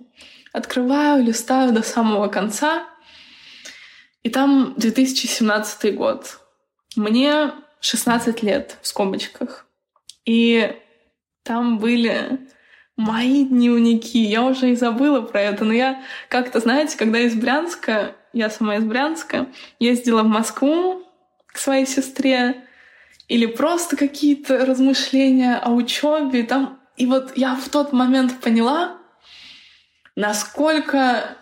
Открываю, 0.54 1.24
листаю 1.24 1.74
до 1.74 1.84
самого 1.84 2.28
конца. 2.28 2.84
И 4.24 4.30
там 4.30 4.74
2017 4.78 5.96
год. 5.96 6.40
Мне 6.96 7.52
16 7.80 8.44
лет 8.44 8.78
в 8.82 8.88
скобочках. 8.88 9.66
И 10.26 10.76
там 11.44 11.80
были 11.80 12.40
мои 12.98 13.46
дневники. 13.46 14.20
Я 14.20 14.44
уже 14.44 14.72
и 14.72 14.76
забыла 14.76 15.22
про 15.22 15.42
это. 15.42 15.66
Но 15.66 15.74
я 15.74 16.04
как-то, 16.28 16.60
знаете, 16.60 16.98
когда 16.98 17.20
из 17.20 17.34
Брянска, 17.34 18.16
я 18.34 18.50
сама 18.50 18.76
из 18.76 18.84
Брянска, 18.84 19.48
ездила 19.80 20.24
в 20.24 20.28
Москву 20.28 21.04
к 21.48 21.58
своей 21.58 21.86
сестре, 21.86 22.64
или 23.30 23.46
просто 23.46 23.96
какие-то 23.96 24.66
размышления 24.66 25.56
о 25.58 25.72
учебе. 25.72 26.44
Там... 26.44 26.80
И 26.98 27.06
вот 27.06 27.38
я 27.38 27.56
в 27.56 27.70
тот 27.70 27.94
момент 27.94 28.42
поняла, 28.42 28.98
насколько 30.16 31.38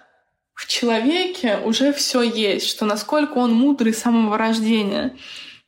в 0.57 0.65
человеке 0.65 1.59
уже 1.63 1.93
все 1.93 2.23
есть, 2.23 2.67
что 2.67 2.85
насколько 2.85 3.37
он 3.37 3.53
мудрый 3.53 3.93
с 3.93 3.99
самого 3.99 4.39
рождения. 4.39 5.15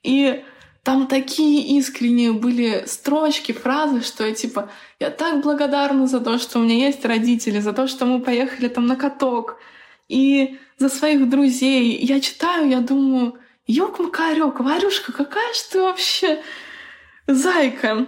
И 0.01 0.43
там 0.81 1.05
такие 1.05 1.77
искренние 1.77 2.33
были 2.33 2.85
строчки, 2.87 3.51
фразы, 3.51 4.01
что 4.01 4.25
я 4.25 4.33
типа 4.33 4.71
«Я 4.99 5.11
так 5.11 5.43
благодарна 5.43 6.07
за 6.07 6.19
то, 6.19 6.39
что 6.39 6.57
у 6.57 6.63
меня 6.63 6.87
есть 6.87 7.05
родители, 7.05 7.59
за 7.59 7.71
то, 7.71 7.87
что 7.87 8.07
мы 8.07 8.19
поехали 8.19 8.67
там 8.67 8.87
на 8.87 8.95
каток, 8.95 9.57
и 10.07 10.57
за 10.79 10.89
своих 10.89 11.29
друзей». 11.29 11.95
Я 12.03 12.19
читаю, 12.19 12.67
я 12.67 12.79
думаю 12.79 13.35
Ёк-макарёк, 13.67 14.59
Варюшка, 14.59 15.11
какая 15.11 15.53
же 15.53 15.59
ты 15.71 15.81
вообще 15.81 16.41
зайка. 17.27 18.07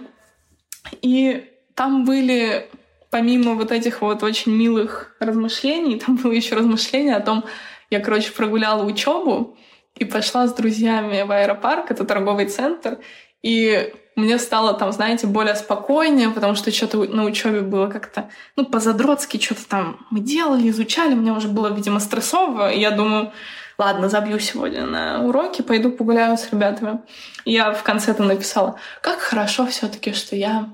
И 1.00 1.48
там 1.76 2.04
были, 2.04 2.68
помимо 3.12 3.54
вот 3.54 3.70
этих 3.72 4.00
вот 4.00 4.22
очень 4.22 4.56
милых 4.56 5.14
размышлений, 5.20 5.98
там 5.98 6.16
было 6.16 6.32
еще 6.32 6.56
размышление 6.56 7.14
о 7.14 7.20
том, 7.20 7.44
я, 7.90 8.00
короче, 8.00 8.32
прогуляла 8.32 8.84
учебу 8.84 9.58
и 9.96 10.06
пошла 10.06 10.46
с 10.46 10.54
друзьями 10.54 11.22
в 11.22 11.30
аэропарк, 11.30 11.90
это 11.90 12.04
торговый 12.04 12.46
центр, 12.46 12.98
и 13.42 13.92
мне 14.16 14.38
стало 14.38 14.72
там, 14.72 14.92
знаете, 14.92 15.26
более 15.26 15.54
спокойнее, 15.54 16.30
потому 16.30 16.54
что 16.54 16.70
что-то 16.70 17.04
на 17.04 17.24
учебе 17.24 17.60
было 17.60 17.86
как-то, 17.88 18.30
ну, 18.56 18.64
по-задротски 18.64 19.38
что-то 19.38 19.68
там 19.68 20.06
мы 20.08 20.20
делали, 20.20 20.70
изучали, 20.70 21.14
мне 21.14 21.32
уже 21.32 21.48
было, 21.48 21.68
видимо, 21.68 22.00
стрессово, 22.00 22.72
и 22.72 22.80
я 22.80 22.92
думаю, 22.92 23.30
ладно, 23.76 24.08
забью 24.08 24.38
сегодня 24.38 24.86
на 24.86 25.22
уроки, 25.22 25.60
пойду 25.60 25.90
погуляю 25.90 26.38
с 26.38 26.50
ребятами. 26.50 27.00
я 27.44 27.72
в 27.72 27.82
конце 27.82 28.14
там 28.14 28.28
написала, 28.28 28.78
как 29.02 29.18
хорошо 29.18 29.66
все 29.66 29.88
таки 29.88 30.14
что 30.14 30.34
я 30.34 30.72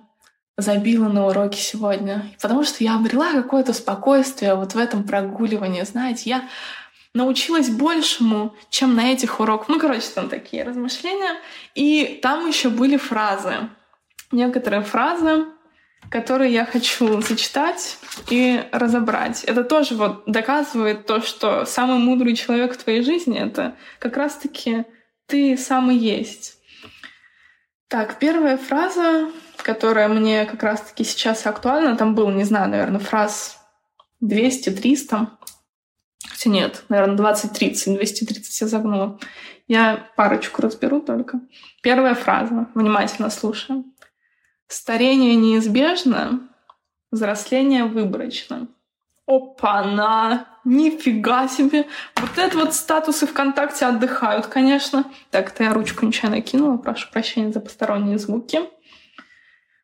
забила 0.59 1.09
на 1.09 1.27
уроки 1.29 1.57
сегодня. 1.57 2.31
Потому 2.41 2.65
что 2.65 2.85
я 2.85 2.97
обрела 2.97 3.33
какое-то 3.33 3.73
спокойствие 3.73 4.55
вот 4.55 4.75
в 4.75 4.79
этом 4.79 5.05
прогуливании. 5.05 5.83
Знаете, 5.83 6.29
я 6.29 6.49
научилась 7.15 7.71
большему, 7.71 8.55
чем 8.69 8.95
на 8.95 9.13
этих 9.13 9.41
уроках. 9.41 9.69
Ну, 9.69 9.79
короче, 9.79 10.09
там 10.15 10.29
такие 10.29 10.65
размышления. 10.65 11.37
И 11.75 12.19
там 12.23 12.47
еще 12.47 12.69
были 12.69 12.97
фразы. 12.97 13.71
Некоторые 14.31 14.83
фразы 14.83 15.47
который 16.11 16.53
я 16.53 16.65
хочу 16.65 17.21
зачитать 17.21 17.99
и 18.31 18.65
разобрать. 18.73 19.45
Это 19.45 19.63
тоже 19.63 19.95
вот 19.95 20.23
доказывает 20.27 21.07
то, 21.07 21.21
что 21.21 21.67
самый 21.67 21.99
мудрый 21.99 22.35
человек 22.35 22.75
в 22.75 22.83
твоей 22.83 23.03
жизни— 23.03 23.39
это 23.41 23.77
как 23.99 24.17
раз-таки 24.17 24.85
ты 25.27 25.57
сам 25.59 25.91
и 25.91 25.95
есть. 25.95 26.57
Так, 27.89 28.19
первая 28.19 28.57
фраза, 28.57 29.29
которая 29.69 30.09
мне 30.09 30.47
как 30.47 30.63
раз-таки 30.63 31.05
сейчас 31.05 31.47
актуальна, 31.47 31.95
там 31.95 32.15
был, 32.15 32.31
не 32.31 32.45
знаю, 32.45 32.71
наверное, 32.71 33.01
фраз 33.01 33.59
200-300. 34.25 35.27
Хотя 36.27 36.49
нет, 36.49 36.85
наверное, 36.89 37.19
20-30, 37.19 37.97
230 37.97 38.61
я 38.63 38.67
загнула. 38.67 39.19
Я 39.67 40.09
парочку 40.17 40.63
разберу 40.63 41.03
только. 41.03 41.41
Первая 41.83 42.15
фраза, 42.15 42.69
внимательно 42.75 43.29
слушаем. 43.29 43.93
Старение 44.69 45.35
неизбежно, 45.35 46.49
взросление 47.11 47.85
выборочно. 47.85 48.69
Опа-на! 49.27 50.47
Нифига 50.65 51.47
себе! 51.47 51.85
Вот 52.17 52.39
это 52.39 52.57
вот 52.57 52.73
статусы 52.73 53.27
ВКонтакте 53.27 53.85
отдыхают, 53.85 54.47
конечно. 54.47 55.05
Так, 55.31 55.53
это 55.53 55.65
я 55.65 55.75
ручку 55.75 56.07
нечаянно 56.07 56.41
кинула, 56.41 56.79
прошу 56.79 57.11
прощения 57.13 57.53
за 57.53 57.61
посторонние 57.61 58.17
звуки. 58.17 58.61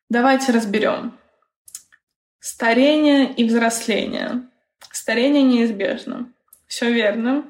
Давайте 0.08 0.52
разберем. 0.52 1.18
Старение 2.38 3.32
и 3.32 3.44
взросление. 3.44 4.48
Старение 4.92 5.42
неизбежно. 5.42 6.32
Все 6.66 6.92
верно. 6.92 7.44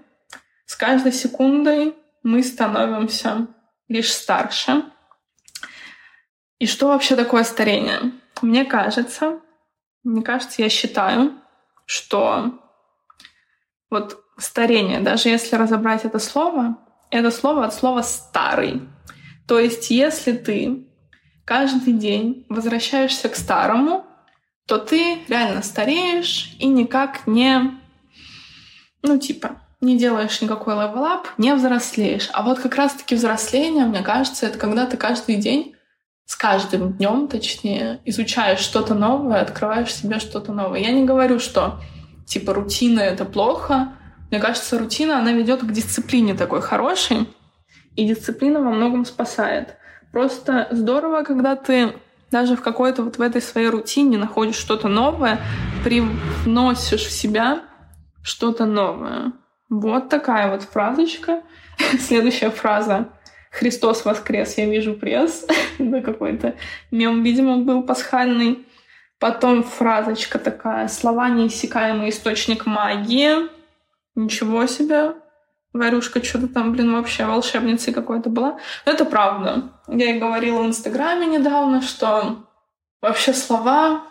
С 0.67 0.77
каждой 0.77 1.12
секундой 1.12 1.97
мы 2.23 2.43
становимся 2.43 3.49
лишь 3.88 4.12
старше. 4.12 4.85
И 6.59 6.67
что 6.67 6.88
вообще 6.88 7.17
такое 7.17 7.45
старение? 7.45 8.12
Мне 8.40 8.64
кажется, 8.64 9.40
мне 10.05 10.23
кажется, 10.23 10.62
я 10.62 10.69
считаю, 10.69 11.33
что 11.87 12.61
вот 13.90 14.25
старение, 14.38 15.01
даже 15.01 15.29
если 15.29 15.57
разобрать 15.57 16.05
это 16.05 16.19
слово, 16.19 16.79
это 17.11 17.31
слово 17.31 17.67
от 17.67 17.75
слова 17.75 18.03
«старый». 18.03 18.88
То 19.47 19.59
есть 19.59 19.90
если 19.90 20.33
ты 20.33 20.88
каждый 21.44 21.92
день 21.92 22.46
возвращаешься 22.48 23.28
к 23.28 23.37
старому, 23.37 24.04
то 24.66 24.78
ты 24.78 25.18
реально 25.28 25.62
стареешь 25.62 26.54
и 26.59 26.66
никак 26.66 27.26
не, 27.26 27.78
ну 29.02 29.18
типа, 29.18 29.61
не 29.80 29.98
делаешь 29.98 30.40
никакой 30.40 30.74
level 30.75 31.08
up, 31.08 31.29
не 31.37 31.54
взрослеешь. 31.54 32.30
А 32.33 32.42
вот 32.42 32.59
как 32.59 32.74
раз-таки 32.76 33.14
взросление, 33.14 33.85
мне 33.85 34.02
кажется, 34.02 34.46
это 34.46 34.59
когда 34.59 34.87
ты 34.87 34.96
каждый 34.96 35.37
день 35.37 35.74
с 36.26 36.37
каждым 36.37 36.94
днем, 36.94 37.28
точнее, 37.28 38.00
изучаешь 38.07 38.61
что-то 38.61 38.94
новое, 38.94 39.42
открываешь 39.42 39.94
себе 39.94 40.18
что-то 40.18 40.52
новое. 40.52 40.80
Я 40.80 40.90
не 40.92 41.04
говорю, 41.04 41.38
что 41.38 41.80
типа 42.26 42.54
рутина 42.54 43.00
это 43.00 43.26
плохо. 43.26 43.92
Мне 44.30 44.40
кажется, 44.40 44.78
рутина, 44.78 45.18
она 45.18 45.33
ведет 45.33 45.61
к 45.61 45.70
дисциплине 45.70 46.35
такой 46.35 46.62
хорошей, 46.62 47.28
и 47.94 48.09
дисциплина 48.09 48.61
во 48.61 48.70
многом 48.70 49.04
спасает. 49.04 49.76
Просто 50.14 50.68
здорово, 50.70 51.24
когда 51.24 51.57
ты 51.57 51.92
даже 52.31 52.55
в 52.55 52.62
какой-то 52.62 53.03
вот 53.03 53.18
в 53.18 53.20
этой 53.20 53.42
своей 53.42 53.66
рутине 53.66 54.16
находишь 54.16 54.55
что-то 54.55 54.87
новое, 54.87 55.40
привносишь 55.83 57.03
в 57.03 57.11
себя 57.11 57.62
что-то 58.22 58.64
новое. 58.64 59.33
Вот 59.68 60.11
такая 60.11 60.53
вот 60.53 60.62
фразочка. 60.62 61.42
Следующая 61.98 62.50
фраза 62.50 63.09
Христос 63.50 64.05
воскрес, 64.05 64.57
я 64.57 64.66
вижу 64.66 64.94
пресс. 64.94 65.48
да 65.81 66.00
какой-то 66.03 66.55
мем, 66.92 67.24
видимо, 67.24 67.59
был 67.64 67.83
пасхальный. 67.83 68.64
Потом 69.18 69.64
фразочка 69.64 70.38
такая. 70.38 70.87
Слова 70.87 71.29
неиссякаемый 71.29 72.11
источник 72.11 72.66
магии. 72.66 73.48
Ничего 74.14 74.68
себе. 74.68 75.14
Варюшка 75.75 76.25
что-то 76.25 76.47
там, 76.47 76.73
блин, 76.73 76.93
вообще 76.93 77.27
волшебницей 77.27 77.93
какой-то 77.93 78.31
была. 78.31 78.59
Но 78.87 78.93
это 78.93 79.05
правда. 79.05 79.73
Я 79.89 80.15
и 80.15 80.21
говорила 80.21 80.63
в 80.63 80.67
Инстаграме 80.67 81.27
недавно, 81.27 81.83
что 81.83 82.47
вообще 83.03 83.35
слова, 83.35 84.05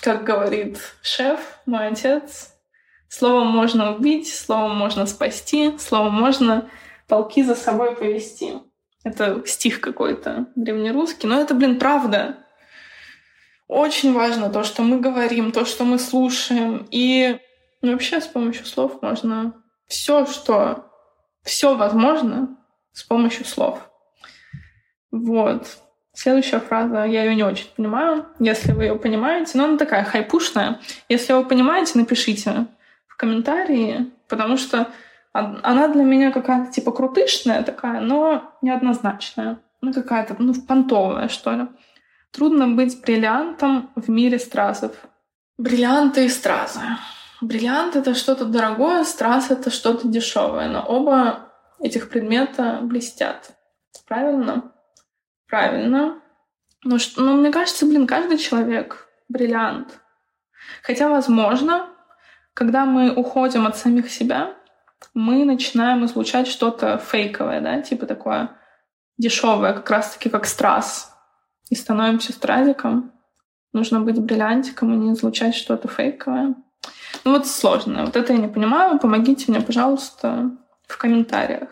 как 0.00 0.24
говорит 0.24 0.78
шеф, 1.00 1.40
мой 1.64 1.88
отец, 1.88 2.52
словом 3.08 3.46
можно 3.46 3.94
убить, 3.94 4.28
словом 4.28 4.76
можно 4.76 5.06
спасти, 5.06 5.78
словом 5.78 6.12
можно 6.12 6.68
полки 7.08 7.42
за 7.42 7.54
собой 7.54 7.96
повести. 7.96 8.58
Это 9.02 9.42
стих 9.46 9.80
какой-то 9.80 10.48
древнерусский, 10.54 11.26
но 11.26 11.40
это, 11.40 11.54
блин, 11.54 11.78
правда. 11.78 12.36
Очень 13.68 14.12
важно 14.12 14.50
то, 14.50 14.64
что 14.64 14.82
мы 14.82 15.00
говорим, 15.00 15.50
то, 15.50 15.64
что 15.64 15.84
мы 15.84 15.98
слушаем. 15.98 16.86
И 16.90 17.38
вообще 17.80 18.20
с 18.20 18.26
помощью 18.26 18.66
слов 18.66 19.00
можно 19.00 19.54
все, 19.86 20.26
что 20.26 20.89
все 21.42 21.76
возможно 21.76 22.56
с 22.92 23.02
помощью 23.02 23.44
слов. 23.44 23.90
Вот. 25.10 25.78
Следующая 26.12 26.60
фраза, 26.60 27.04
я 27.04 27.24
ее 27.24 27.34
не 27.34 27.44
очень 27.44 27.68
понимаю. 27.76 28.26
Если 28.38 28.72
вы 28.72 28.84
ее 28.84 28.96
понимаете, 28.96 29.56
но 29.56 29.64
она 29.64 29.78
такая 29.78 30.04
хайпушная. 30.04 30.80
Если 31.08 31.32
вы 31.32 31.44
понимаете, 31.44 31.98
напишите 31.98 32.66
в 33.06 33.16
комментарии, 33.16 34.10
потому 34.28 34.56
что 34.56 34.88
она 35.32 35.88
для 35.88 36.02
меня 36.02 36.32
какая-то 36.32 36.72
типа 36.72 36.90
крутышная 36.92 37.62
такая, 37.62 38.00
но 38.00 38.52
неоднозначная. 38.62 39.58
Ну, 39.80 39.92
какая-то, 39.94 40.36
ну, 40.38 40.52
понтовая, 40.54 41.28
что 41.28 41.52
ли. 41.52 41.66
Трудно 42.32 42.68
быть 42.68 43.00
бриллиантом 43.00 43.90
в 43.94 44.10
мире 44.10 44.38
стразов. 44.38 44.92
Бриллианты 45.56 46.26
и 46.26 46.28
стразы. 46.28 46.80
Бриллиант— 47.40 47.96
это 47.96 48.14
что-то 48.14 48.44
дорогое, 48.44 49.04
страз— 49.04 49.50
это 49.50 49.70
что-то 49.70 50.08
дешевое, 50.08 50.68
но 50.68 50.82
оба 50.82 51.50
этих 51.80 52.10
предмета 52.10 52.80
блестят. 52.82 53.52
Правильно? 54.06 54.72
Правильно. 55.48 56.20
Ну, 56.84 56.98
что, 56.98 57.22
ну, 57.22 57.36
мне 57.36 57.50
кажется, 57.50 57.86
блин, 57.86 58.06
каждый 58.06 58.38
человек 58.38 59.08
бриллиант. 59.28 60.00
Хотя, 60.82 61.08
возможно, 61.08 61.88
когда 62.54 62.84
мы 62.84 63.14
уходим 63.14 63.66
от 63.66 63.76
самих 63.76 64.10
себя, 64.10 64.54
мы 65.14 65.44
начинаем 65.44 66.04
излучать 66.04 66.46
что-то 66.46 66.98
фейковое, 66.98 67.60
да, 67.60 67.80
типа 67.80 68.06
такое 68.06 68.50
дешевое, 69.16 69.72
как 69.72 69.88
раз-таки 69.90 70.28
как 70.28 70.46
страз. 70.46 71.14
И 71.70 71.74
становимся 71.74 72.32
стразиком. 72.32 73.12
Нужно 73.72 74.00
быть 74.00 74.18
бриллиантиком 74.18 74.92
и 74.92 74.96
не 74.96 75.12
излучать 75.12 75.54
что-то 75.54 75.88
фейковое. 75.88 76.54
Ну 77.24 77.32
вот 77.32 77.46
сложно. 77.46 78.06
Вот 78.06 78.16
это 78.16 78.32
я 78.32 78.38
не 78.38 78.48
понимаю. 78.48 78.98
Помогите 78.98 79.50
мне, 79.50 79.60
пожалуйста, 79.60 80.50
в 80.86 80.96
комментариях. 80.96 81.68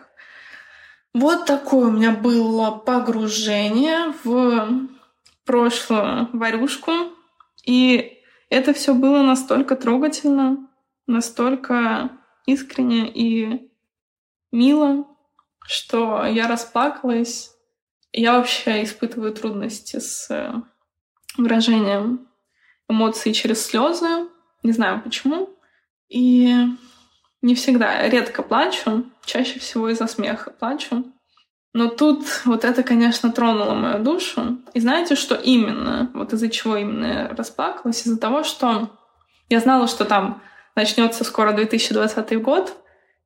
Вот 1.13 1.45
такое 1.45 1.87
у 1.87 1.91
меня 1.91 2.11
было 2.11 2.71
погружение 2.71 4.13
в 4.23 4.87
прошлую 5.45 6.29
варюшку. 6.33 6.91
И 7.65 8.19
это 8.49 8.73
все 8.73 8.93
было 8.93 9.21
настолько 9.21 9.75
трогательно, 9.75 10.67
настолько 11.07 12.11
искренне 12.45 13.11
и 13.11 13.71
мило, 14.51 15.05
что 15.65 16.25
я 16.25 16.47
расплакалась. 16.47 17.51
Я 18.11 18.37
вообще 18.37 18.83
испытываю 18.83 19.33
трудности 19.33 19.99
с 19.99 20.29
выражением 21.37 22.27
эмоций 22.87 23.33
через 23.33 23.65
слезы. 23.65 24.27
Не 24.63 24.71
знаю 24.71 25.01
почему. 25.01 25.49
И 26.09 26.53
не 27.41 27.55
всегда, 27.55 28.07
редко 28.09 28.43
плачу, 28.43 29.05
чаще 29.23 29.59
всего 29.59 29.89
из-за 29.89 30.07
смеха 30.07 30.51
плачу. 30.51 31.05
Но 31.73 31.87
тут 31.87 32.25
вот 32.45 32.65
это, 32.65 32.81
конечно, 32.83 33.31
тронуло 33.31 33.75
мою 33.75 34.03
душу. 34.03 34.57
И 34.73 34.79
знаете, 34.79 35.15
что 35.15 35.35
именно? 35.35 36.09
Вот 36.13 36.33
из-за 36.33 36.49
чего 36.49 36.75
именно 36.75 37.05
я 37.05 37.27
расплакалась? 37.29 38.05
Из-за 38.05 38.19
того, 38.19 38.43
что 38.43 38.89
я 39.49 39.59
знала, 39.59 39.87
что 39.87 40.03
там 40.05 40.41
начнется 40.75 41.23
скоро 41.23 41.53
2020 41.53 42.41
год. 42.41 42.75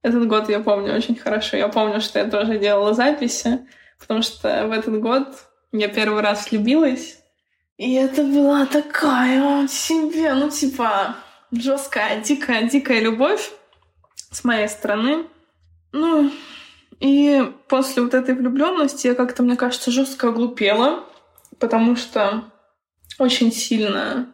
Этот 0.01 0.27
год 0.27 0.49
я 0.49 0.59
помню 0.59 0.93
очень 0.93 1.15
хорошо. 1.15 1.55
Я 1.55 1.69
помню, 1.69 2.01
что 2.01 2.19
я 2.19 2.29
тоже 2.29 2.59
делала 2.59 2.93
записи, 2.93 3.65
потому 3.97 4.21
что 4.21 4.67
в 4.67 4.71
этот 4.71 4.99
год 4.99 5.27
я 5.71 5.87
первый 5.87 6.21
раз 6.21 6.51
влюбилась. 6.51 7.22
И 7.77 7.93
это 7.93 8.23
была 8.23 8.65
такая 8.65 9.67
себе, 9.67 10.33
ну 10.33 10.49
типа 10.49 11.15
жесткая, 11.51 12.21
дикая, 12.21 12.69
дикая 12.69 12.99
любовь 12.99 13.51
с 14.31 14.43
моей 14.43 14.67
стороны. 14.67 15.27
Ну, 15.91 16.31
и 16.99 17.51
после 17.67 18.03
вот 18.03 18.13
этой 18.13 18.35
влюбленности 18.35 19.07
я 19.07 19.15
как-то, 19.15 19.43
мне 19.43 19.55
кажется, 19.55 19.91
жестко 19.91 20.29
оглупела, 20.29 21.03
потому 21.59 21.95
что 21.95 22.45
очень 23.19 23.51
сильно 23.51 24.33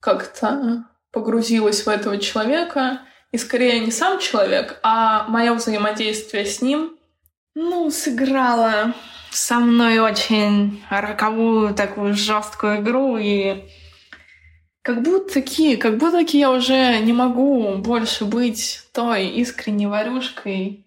как-то 0.00 0.84
погрузилась 1.10 1.84
в 1.84 1.88
этого 1.88 2.18
человека. 2.18 3.00
И 3.32 3.38
скорее 3.38 3.80
не 3.80 3.90
сам 3.90 4.20
человек, 4.20 4.78
а 4.82 5.26
мое 5.28 5.54
взаимодействие 5.54 6.46
с 6.46 6.62
ним, 6.62 6.96
ну, 7.54 7.90
сыграло 7.90 8.94
со 9.34 9.58
мной 9.58 9.98
очень 9.98 10.82
роковую 10.90 11.74
такую 11.74 12.14
жесткую 12.14 12.80
игру 12.80 13.16
и 13.16 13.64
как 14.82 15.02
будто 15.02 15.34
таки, 15.34 15.76
как 15.76 15.98
будто 15.98 16.18
таки 16.18 16.38
я 16.38 16.50
уже 16.50 17.00
не 17.00 17.12
могу 17.12 17.76
больше 17.78 18.26
быть 18.26 18.82
той 18.92 19.26
искренней 19.26 19.86
варюшкой, 19.86 20.86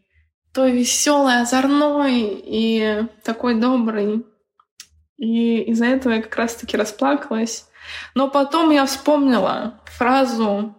той 0.54 0.72
веселой, 0.72 1.42
озорной 1.42 2.42
и 2.46 3.04
такой 3.24 3.56
доброй. 3.56 4.26
И 5.18 5.64
из-за 5.64 5.88
этого 5.88 6.14
я 6.14 6.22
как 6.22 6.36
раз-таки 6.36 6.78
расплакалась. 6.78 7.68
Но 8.16 8.30
потом 8.30 8.70
я 8.70 8.86
вспомнила 8.86 9.82
фразу 9.86 10.76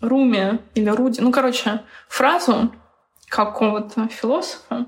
Руми 0.00 0.58
или 0.74 0.88
Руди, 0.88 1.20
ну, 1.20 1.30
короче, 1.30 1.82
фразу 2.08 2.72
какого-то 3.28 4.08
философа, 4.08 4.86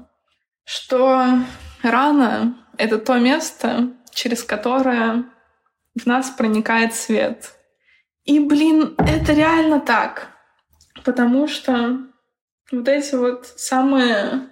что 0.64 1.40
рана— 1.82 2.56
это 2.76 2.98
то 2.98 3.18
место, 3.18 3.90
через 4.12 4.42
которое 4.42 5.24
в 5.94 6.06
нас 6.06 6.30
проникает 6.30 6.94
свет. 6.94 7.54
И, 8.24 8.38
блин, 8.38 8.94
это 8.98 9.32
реально 9.32 9.80
так. 9.80 10.28
Потому 11.04 11.48
что 11.48 11.98
вот 12.70 12.88
эти 12.88 13.14
вот 13.14 13.46
самые, 13.46 14.50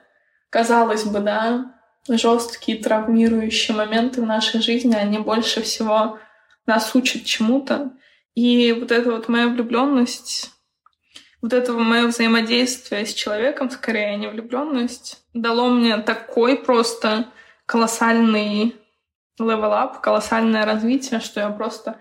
казалось 0.51 1.05
бы, 1.05 1.21
да, 1.21 1.75
жесткие 2.09 2.83
травмирующие 2.83 3.77
моменты 3.77 4.23
в 4.23 4.27
нашей 4.27 4.61
жизни, 4.63 4.95
они 4.95 5.19
больше 5.19 5.63
всего 5.63 6.19
нас 6.67 6.95
учат 6.95 7.25
чему-то. 7.25 7.93
И 8.35 8.73
вот 8.73 8.93
эта 8.93 9.11
вот 9.11 9.29
моя 9.29 9.49
влюбленность, 9.49 10.53
вот 11.41 11.53
это 11.53 11.73
мое 11.73 12.07
взаимодействие 12.09 13.07
с 13.07 13.15
человеком, 13.15 13.71
скорее, 13.71 14.11
а 14.11 14.17
не 14.17 14.29
влюбленность, 14.29 15.23
дало 15.35 15.69
мне 15.69 15.99
такой 15.99 16.57
просто 16.57 17.27
колоссальный 17.67 18.75
level 19.39 19.78
up, 19.78 20.01
колоссальное 20.01 20.65
развитие, 20.65 21.21
что 21.21 21.41
я 21.41 21.51
просто 21.51 22.01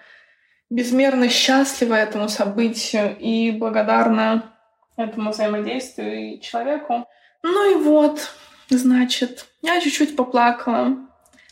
безмерно 0.69 1.29
счастлива 1.29 1.93
этому 1.93 2.29
событию 2.29 3.15
и 3.19 3.51
благодарна 3.51 4.53
этому 4.95 5.31
взаимодействию 5.31 6.33
и 6.33 6.41
человеку. 6.41 7.07
Ну 7.43 7.71
и 7.71 7.83
вот, 7.83 8.31
значит, 8.69 9.45
я 9.61 9.79
чуть-чуть 9.79 10.15
поплакала, 10.15 10.97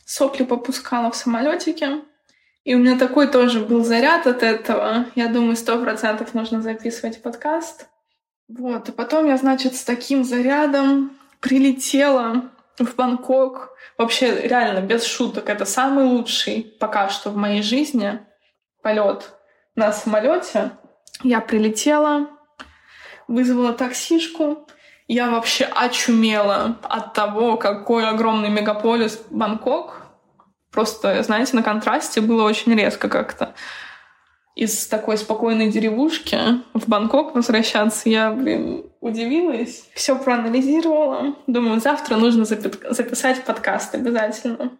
сопли 0.05 0.43
попускала 0.43 1.11
в 1.11 1.15
самолетике. 1.15 2.01
И 2.65 2.73
у 2.73 2.79
меня 2.79 2.97
такой 2.97 3.27
тоже 3.27 3.59
был 3.59 3.85
заряд 3.85 4.25
от 4.25 4.41
этого. 4.41 5.05
Я 5.13 5.27
думаю, 5.27 5.55
сто 5.55 5.79
процентов 5.79 6.33
нужно 6.33 6.63
записывать 6.63 7.21
подкаст. 7.21 7.87
Вот, 8.47 8.89
и 8.89 8.91
потом 8.91 9.27
я, 9.27 9.37
значит, 9.37 9.75
с 9.75 9.83
таким 9.83 10.23
зарядом 10.23 11.11
прилетела 11.39 12.49
в 12.79 12.95
Бангкок. 12.95 13.69
Вообще, 13.99 14.41
реально, 14.47 14.79
без 14.81 15.05
шуток, 15.05 15.47
это 15.47 15.65
самый 15.65 16.05
лучший 16.05 16.75
пока 16.79 17.09
что 17.09 17.29
в 17.29 17.37
моей 17.37 17.61
жизни 17.61 18.19
полет 18.81 19.33
на 19.75 19.91
самолете. 19.91 20.71
Я 21.21 21.41
прилетела, 21.41 22.29
вызвала 23.27 23.73
таксишку. 23.73 24.67
Я 25.07 25.29
вообще 25.29 25.65
очумела 25.65 26.77
от 26.81 27.13
того, 27.13 27.57
какой 27.57 28.07
огромный 28.09 28.49
мегаполис 28.49 29.21
Бангкок. 29.29 30.04
Просто, 30.75 31.23
знаете, 31.23 31.55
на 31.55 31.63
контрасте 31.63 32.21
было 32.21 32.43
очень 32.43 32.75
резко 32.75 33.09
как-то. 33.09 33.55
Из 34.55 34.87
такой 34.87 35.17
спокойной 35.17 35.71
деревушки 35.71 36.37
в 36.73 36.87
Бангкок 36.87 37.33
возвращаться 37.33 38.07
я, 38.07 38.31
блин, 38.31 38.85
удивилась. 39.01 39.89
Все 39.95 40.15
проанализировала. 40.15 41.35
Думаю, 41.47 41.81
завтра 41.81 42.17
нужно 42.17 42.43
запи- 42.43 42.93
записать 42.93 43.43
подкаст 43.43 43.95
обязательно. 43.95 44.77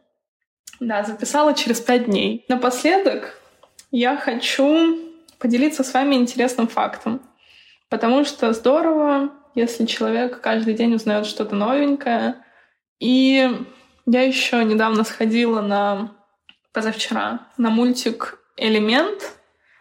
Да, 0.80 1.04
записала 1.04 1.54
через 1.54 1.82
пять 1.82 2.06
дней. 2.06 2.46
Напоследок 2.48 3.42
я 3.92 4.16
хочу 4.18 5.00
поделиться 5.40 5.84
с 5.84 5.94
вами 5.94 6.16
интересным 6.16 6.68
фактом. 6.68 7.22
Потому 7.90 8.24
что 8.24 8.54
здорово 8.54 9.32
если 9.56 9.86
человек 9.86 10.42
каждый 10.42 10.74
день 10.74 10.94
узнает 10.94 11.26
что-то 11.26 11.56
новенькое. 11.56 12.36
И 13.00 13.50
я 14.06 14.22
еще 14.22 14.64
недавно 14.64 15.04
сходила 15.04 15.62
на 15.62 16.12
позавчера 16.74 17.48
на 17.58 17.70
мультик 17.70 18.40
Элемент. 18.58 19.34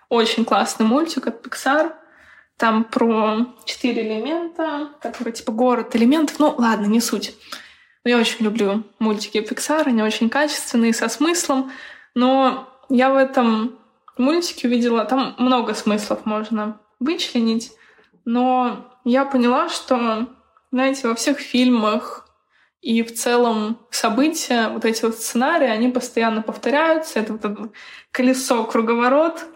Очень 0.09 0.45
классный 0.45 0.87
мультик 0.87 1.27
от 1.27 1.45
Pixar. 1.47 1.93
Там 2.57 2.85
про 2.85 3.47
четыре 3.65 4.07
элемента, 4.07 4.91
которые 5.01 5.35
типа 5.35 5.53
город 5.53 5.97
элементов. 5.97 6.39
Ну, 6.39 6.55
ладно, 6.57 6.87
не 6.87 7.01
суть. 7.01 7.35
Но 8.05 8.11
я 8.11 8.19
очень 8.19 8.45
люблю 8.45 8.85
мультики 8.99 9.39
Pixar, 9.39 9.85
они 9.87 10.03
очень 10.03 10.29
качественные, 10.29 10.95
со 10.95 11.09
смыслом. 11.09 11.73
Но 12.15 12.69
я 12.89 13.11
в 13.13 13.17
этом 13.17 13.79
мультике 14.17 14.69
увидела, 14.69 15.05
там 15.05 15.35
много 15.39 15.75
смыслов 15.75 16.27
можно 16.27 16.79
вычленить. 17.01 17.73
Но 18.25 18.93
я 19.05 19.25
поняла, 19.25 19.69
что, 19.69 20.29
знаете, 20.71 21.09
во 21.09 21.15
всех 21.15 21.39
фильмах 21.41 22.24
и 22.85 23.03
в 23.03 23.15
целом 23.15 23.79
события, 23.91 24.69
вот 24.69 24.85
эти 24.85 25.07
вот 25.07 25.17
сценарии, 25.17 25.69
они 25.69 25.89
постоянно 25.89 26.43
повторяются. 26.43 27.19
Это 27.19 27.33
вот 27.33 27.73
колесо, 28.11 28.63
круговорот 28.65 29.47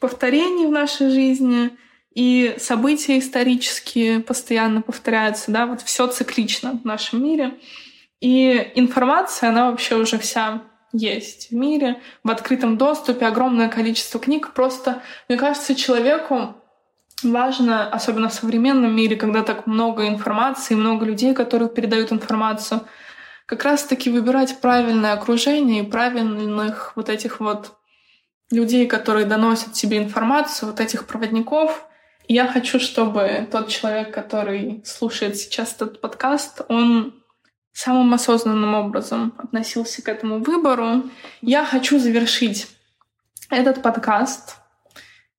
повторений 0.00 0.66
в 0.66 0.70
нашей 0.70 1.10
жизни. 1.10 1.76
И 2.14 2.54
события 2.56 3.18
исторические 3.18 4.20
постоянно 4.20 4.80
повторяются, 4.80 5.50
да, 5.50 5.66
вот 5.66 5.82
все 5.82 6.06
циклично 6.06 6.80
в 6.82 6.86
нашем 6.86 7.22
мире. 7.22 7.58
И 8.20 8.72
информация, 8.74 9.50
она 9.50 9.70
вообще 9.70 9.96
уже 9.96 10.18
вся 10.18 10.62
есть 10.94 11.50
в 11.50 11.54
мире, 11.54 12.00
в 12.24 12.30
открытом 12.30 12.78
доступе, 12.78 13.26
огромное 13.26 13.68
количество 13.68 14.18
книг. 14.18 14.54
Просто, 14.54 15.02
мне 15.28 15.36
кажется, 15.36 15.74
человеку 15.74 16.56
важно, 17.22 17.88
особенно 17.88 18.28
в 18.28 18.34
современном 18.34 18.94
мире, 18.94 19.16
когда 19.16 19.42
так 19.42 19.66
много 19.66 20.08
информации, 20.08 20.74
много 20.74 21.04
людей, 21.04 21.34
которые 21.34 21.68
передают 21.68 22.12
информацию, 22.12 22.82
как 23.46 23.64
раз-таки 23.64 24.10
выбирать 24.10 24.60
правильное 24.60 25.12
окружение 25.12 25.82
и 25.82 25.86
правильных 25.86 26.92
вот 26.96 27.08
этих 27.08 27.40
вот 27.40 27.72
людей, 28.50 28.86
которые 28.86 29.26
доносят 29.26 29.72
тебе 29.72 29.98
информацию, 29.98 30.70
вот 30.70 30.80
этих 30.80 31.06
проводников. 31.06 31.86
И 32.28 32.34
я 32.34 32.46
хочу, 32.46 32.78
чтобы 32.78 33.48
тот 33.50 33.68
человек, 33.68 34.14
который 34.14 34.82
слушает 34.84 35.36
сейчас 35.36 35.74
этот 35.74 36.00
подкаст, 36.00 36.62
он 36.68 37.14
самым 37.72 38.12
осознанным 38.14 38.74
образом 38.74 39.34
относился 39.38 40.02
к 40.02 40.08
этому 40.08 40.38
выбору. 40.38 41.04
Я 41.40 41.64
хочу 41.64 41.98
завершить 41.98 42.68
этот 43.50 43.82
подкаст 43.82 44.56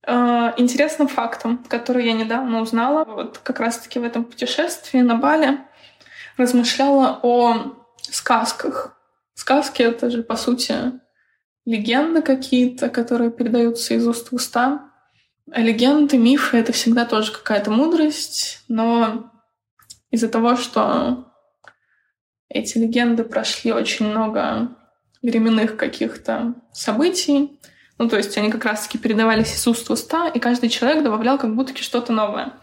интересным 0.06 1.08
фактом, 1.08 1.64
который 1.70 2.06
я 2.06 2.14
недавно 2.14 2.62
узнала, 2.62 3.06
вот 3.06 3.38
как 3.38 3.60
раз-таки 3.60 4.00
в 4.00 4.04
этом 4.04 4.26
путешествии 4.26 5.00
на 5.00 5.16
Бали, 5.16 5.60
размышляла 6.38 7.20
о 7.24 7.76
сказках. 8.02 8.98
Сказки— 9.34 9.82
это 9.84 10.10
же, 10.10 10.24
по 10.24 10.36
сути, 10.36 10.76
легенды 11.66 12.22
какие-то, 12.22 12.90
которые 12.90 13.32
передаются 13.32 13.94
из 13.94 14.06
уст 14.08 14.32
в 14.32 14.36
уста. 14.36 14.92
А 15.52 15.60
легенды, 15.62 16.18
мифы— 16.18 16.58
это 16.60 16.72
всегда 16.74 17.06
тоже 17.06 17.32
какая-то 17.32 17.72
мудрость, 17.72 18.64
но 18.68 19.32
из-за 20.12 20.30
того, 20.30 20.56
что 20.56 21.32
эти 22.50 22.78
легенды 22.78 23.24
прошли 23.24 23.72
очень 23.72 24.08
много 24.08 24.70
временных 25.22 25.78
каких-то 25.78 26.56
событий, 26.72 27.60
ну, 27.98 28.10
то 28.10 28.18
есть 28.18 28.38
они 28.38 28.50
как 28.52 28.66
раз-таки 28.66 28.98
передавались 28.98 29.56
из 29.56 29.68
уст 29.68 29.88
в 29.88 29.92
уста, 29.92 30.28
и 30.28 30.40
каждый 30.40 30.70
человек 30.70 31.04
добавлял 31.04 31.38
как 31.38 31.56
будто 31.56 31.76
что-то 31.82 32.12
новое. 32.12 32.54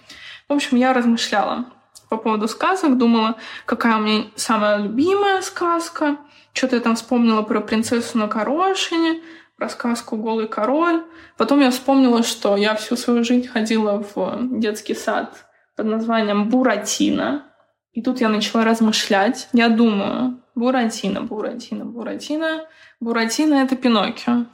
В 0.49 0.53
общем, 0.53 0.77
я 0.77 0.93
размышляла 0.93 1.67
по 2.09 2.17
поводу 2.17 2.49
сказок, 2.49 2.99
думала, 2.99 3.37
какая 3.67 3.97
у 3.97 4.01
меня 4.01 4.25
самая 4.35 4.79
любимая 4.79 5.41
сказка. 5.43 6.19
Что-то 6.53 6.77
я 6.77 6.83
там 6.83 6.97
вспомнила 6.97 7.43
про 7.43 7.61
принцессу 7.61 8.19
на 8.19 8.27
корошине, 8.27 9.23
про 9.57 9.69
сказку 9.69 10.17
«Голый 10.17 10.49
король». 10.49 11.05
Потом 11.37 11.61
я 11.61 11.71
вспомнила, 11.71 12.25
что 12.25 12.57
я 12.57 12.75
всю 12.75 12.97
свою 12.97 13.23
жизнь 13.23 13.47
ходила 13.47 14.05
в 14.15 14.59
детский 14.59 14.95
сад 14.95 15.47
под 15.77 15.87
названием 15.87 16.49
«Буратино». 16.49 17.45
И 17.93 18.03
тут 18.03 18.21
я 18.21 18.29
начала 18.29 18.65
размышлять. 18.65 19.49
Я 19.53 19.69
думаю, 19.69 20.41
Буратино, 20.55 21.23
Буратино, 21.23 21.85
Буратино. 21.85 22.65
Буратино— 23.01 23.55
это 23.63 23.77
Пиноккио. 23.77 24.47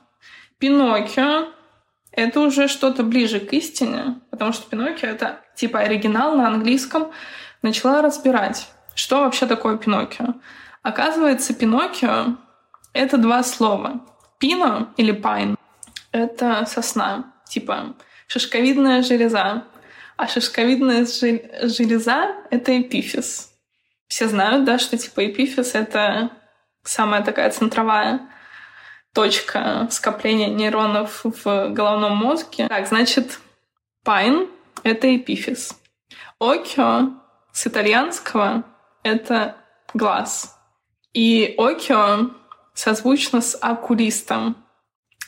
Пиноккио— 0.59 1.49
это 2.12 2.40
уже 2.40 2.69
что-то 2.69 3.03
ближе 3.03 3.40
к 3.40 3.53
истине, 3.53 4.21
потому 4.31 4.53
что 4.53 4.69
Пиноккио— 4.69 5.09
это 5.11 5.40
типа 5.55 5.81
оригинал 5.81 6.35
на 6.35 6.47
английском. 6.49 7.12
Начала 7.62 8.01
разбирать, 8.01 8.69
что 8.95 9.21
вообще 9.21 9.47
такое 9.47 9.77
Пиноккио. 9.77 10.35
Оказывается, 10.83 11.53
Пиноккио— 11.53 12.37
это 12.92 13.19
два 13.19 13.42
слова. 13.42 14.07
Пино 14.38 14.92
или 14.97 15.12
пайн— 15.12 15.57
это 16.12 16.64
сосна, 16.66 17.35
типа 17.49 17.95
шишковидная 18.27 19.03
железа. 19.03 19.64
А 20.16 20.27
шишковидная 20.27 21.05
железа— 21.05 22.35
это 22.51 22.81
эпифиз. 22.81 23.53
Все 24.09 24.29
знают, 24.29 24.64
да, 24.64 24.79
что 24.79 24.97
типа 24.97 25.27
эпифиз— 25.27 25.75
это 25.75 26.31
самая 26.83 27.23
такая 27.23 27.51
центровая 27.51 28.29
точка 29.16 29.88
скопления 29.90 30.48
нейронов 30.48 31.22
в 31.24 31.70
головном 31.70 32.18
мозге. 32.18 32.68
Так, 32.68 32.87
значит, 32.87 33.40
пайн— 34.05 34.50
это 34.83 35.16
эпифиз. 35.16 35.74
Окио 36.38 37.14
с 37.50 37.66
итальянского— 37.66 38.64
это 39.02 39.57
глаз. 39.94 40.55
И 41.14 41.55
окио 41.57 42.31
созвучно 42.74 43.40
с 43.40 43.57
окулистом. 43.59 44.55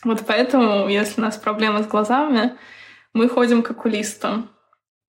Вот 0.04 0.22
поэтому, 0.26 0.86
если 0.88 1.22
у 1.22 1.24
нас 1.24 1.38
проблемы 1.38 1.82
с 1.82 1.86
глазами, 1.86 2.58
мы 3.14 3.26
ходим 3.30 3.62
к 3.62 3.70
окулисту. 3.70 4.46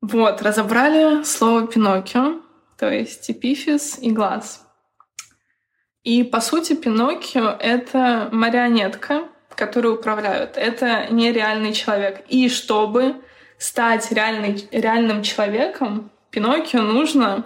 Вот, 0.02 0.42
разобрали 0.42 1.24
слово 1.24 1.68
Пиноккио, 1.68 2.40
то 2.78 2.90
есть 2.90 3.30
эпифиз 3.30 4.00
и 4.00 4.10
глаз. 4.12 4.66
И, 6.04 6.24
по 6.24 6.40
сути, 6.40 6.76
Пиноккио— 6.76 7.56
это 7.60 8.30
марионетка, 8.32 9.24
которую 9.56 9.96
управляют. 9.96 10.56
Это 10.56 11.08
нереальный 11.12 11.74
человек. 11.74 12.24
И 12.30 12.48
чтобы 12.48 13.16
стать 13.58 14.12
реальный, 14.12 14.68
реальным 14.72 15.22
человеком, 15.22 16.12
Пиноккио 16.32 16.82
нужно 16.82 17.46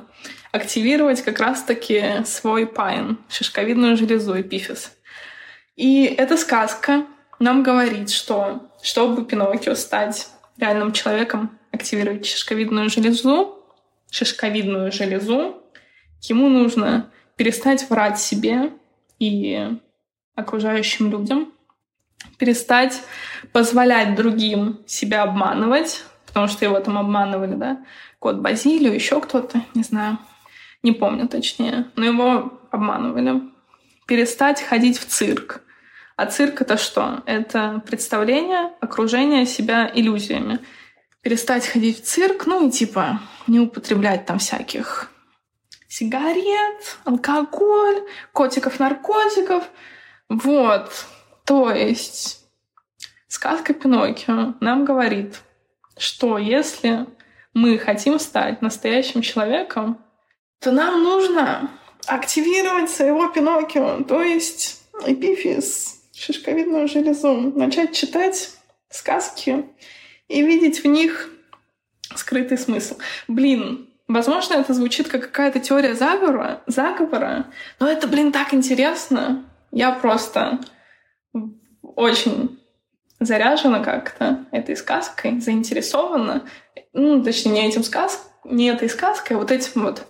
активировать 0.51 1.23
как 1.23 1.39
раз-таки 1.39 2.23
свой 2.25 2.67
пайн, 2.67 3.17
шишковидную 3.29 3.97
железу, 3.97 4.39
эпифиз. 4.39 4.95
И 5.75 6.05
эта 6.05 6.37
сказка 6.37 7.07
нам 7.39 7.63
говорит, 7.63 8.11
что 8.11 8.69
чтобы 8.83 9.25
Пиноккио 9.25 9.73
стать 9.73 10.27
реальным 10.57 10.91
человеком, 10.91 11.57
активировать 11.71 12.27
шишковидную 12.27 12.89
железу, 12.89 13.57
шишковидную 14.11 14.91
железу, 14.91 15.63
ему 16.21 16.49
нужно 16.49 17.11
перестать 17.35 17.89
врать 17.89 18.19
себе 18.19 18.71
и 19.19 19.69
окружающим 20.35 21.11
людям, 21.11 21.51
перестать 22.37 23.01
позволять 23.51 24.15
другим 24.15 24.79
себя 24.85 25.23
обманывать, 25.23 26.03
потому 26.25 26.47
что 26.47 26.65
его 26.65 26.79
там 26.79 26.97
обманывали, 26.97 27.55
да, 27.55 27.83
кот 28.19 28.37
Базилию, 28.37 28.93
еще 28.93 29.19
кто-то, 29.21 29.61
не 29.73 29.83
знаю, 29.83 30.17
не 30.81 30.91
помню 30.91 31.27
точнее, 31.27 31.85
но 31.95 32.05
его 32.05 32.59
обманывали. 32.71 33.41
Перестать 34.05 34.61
ходить 34.61 34.97
в 34.97 35.05
цирк. 35.05 35.61
А 36.17 36.25
цирк 36.25 36.61
это 36.61 36.77
что? 36.77 37.23
Это 37.25 37.81
представление, 37.85 38.71
окружение 38.81 39.45
себя 39.45 39.89
иллюзиями 39.93 40.59
перестать 41.23 41.65
ходить 41.65 42.01
в 42.01 42.05
цирк, 42.05 42.45
ну 42.45 42.67
и 42.67 42.71
типа 42.71 43.19
не 43.47 43.59
употреблять 43.59 44.25
там 44.25 44.37
всяких 44.37 45.09
сигарет, 45.93 46.97
алкоголь, 47.03 48.01
котиков, 48.31 48.79
наркотиков. 48.79 49.63
Вот. 50.27 50.89
То 51.45 51.71
есть 51.71 52.47
сказка 53.27 53.75
Пиноккио 53.75 54.55
нам 54.59 54.85
говорит, 54.85 55.41
что 55.95 56.39
если 56.39 57.05
мы 57.53 57.77
хотим 57.77 58.17
стать 58.17 58.63
настоящим 58.63 59.21
человеком, 59.21 60.03
то 60.59 60.71
нам 60.71 61.03
нужно 61.03 61.69
активировать 62.07 62.89
своего 62.89 63.27
Пиноккио, 63.27 64.03
то 64.03 64.23
есть 64.23 64.81
эпифиз, 65.05 66.01
шишковидную 66.15 66.87
железу, 66.87 67.35
начать 67.55 67.93
читать 67.93 68.49
сказки 68.89 69.65
и 70.27 70.41
видеть 70.41 70.83
в 70.83 70.87
них 70.87 71.29
скрытый 72.15 72.57
смысл. 72.57 72.97
Блин, 73.27 73.92
возможно, 74.07 74.55
это 74.55 74.73
звучит 74.73 75.07
как 75.07 75.21
какая-то 75.21 75.59
теория 75.59 75.95
заговора, 75.95 76.61
заговора, 76.67 77.47
но 77.79 77.87
это, 77.87 78.07
блин, 78.07 78.31
так 78.31 78.53
интересно. 78.53 79.45
Я 79.71 79.91
просто 79.91 80.59
очень 81.81 82.59
заряжена 83.19 83.83
как-то 83.83 84.45
этой 84.51 84.75
сказкой, 84.75 85.39
заинтересована. 85.39 86.43
Ну, 86.93 87.23
точнее, 87.23 87.51
не 87.51 87.67
этим 87.67 87.83
сказ 87.83 88.29
не 88.43 88.67
этой 88.67 88.89
сказкой, 88.89 89.37
а 89.37 89.39
вот 89.39 89.51
этим 89.51 89.83
вот 89.83 90.07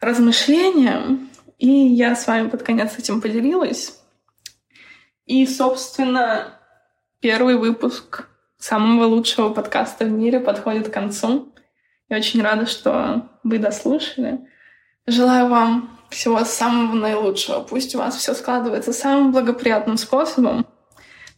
размышлением. 0.00 1.28
И 1.58 1.68
я 1.68 2.16
с 2.16 2.26
вами 2.26 2.48
под 2.48 2.62
конец 2.62 2.98
этим 2.98 3.20
поделилась. 3.20 3.98
И, 5.26 5.46
собственно, 5.46 6.60
первый 7.20 7.56
выпуск 7.56 8.28
самого 8.58 9.06
лучшего 9.06 9.50
подкаста 9.50 10.04
в 10.04 10.10
мире 10.10 10.40
подходит 10.40 10.88
к 10.88 10.92
концу. 10.92 11.53
Я 12.08 12.18
очень 12.18 12.42
рада, 12.42 12.66
что 12.66 13.28
вы 13.42 13.58
дослушали. 13.58 14.40
Желаю 15.06 15.48
вам 15.48 15.98
всего 16.10 16.44
самого 16.44 16.94
наилучшего. 16.94 17.60
Пусть 17.60 17.94
у 17.94 17.98
вас 17.98 18.16
все 18.16 18.34
складывается 18.34 18.92
самым 18.92 19.32
благоприятным 19.32 19.96
способом. 19.96 20.66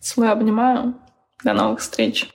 Целую, 0.00 0.32
обнимаю. 0.32 1.00
До 1.42 1.52
новых 1.52 1.80
встреч. 1.80 2.28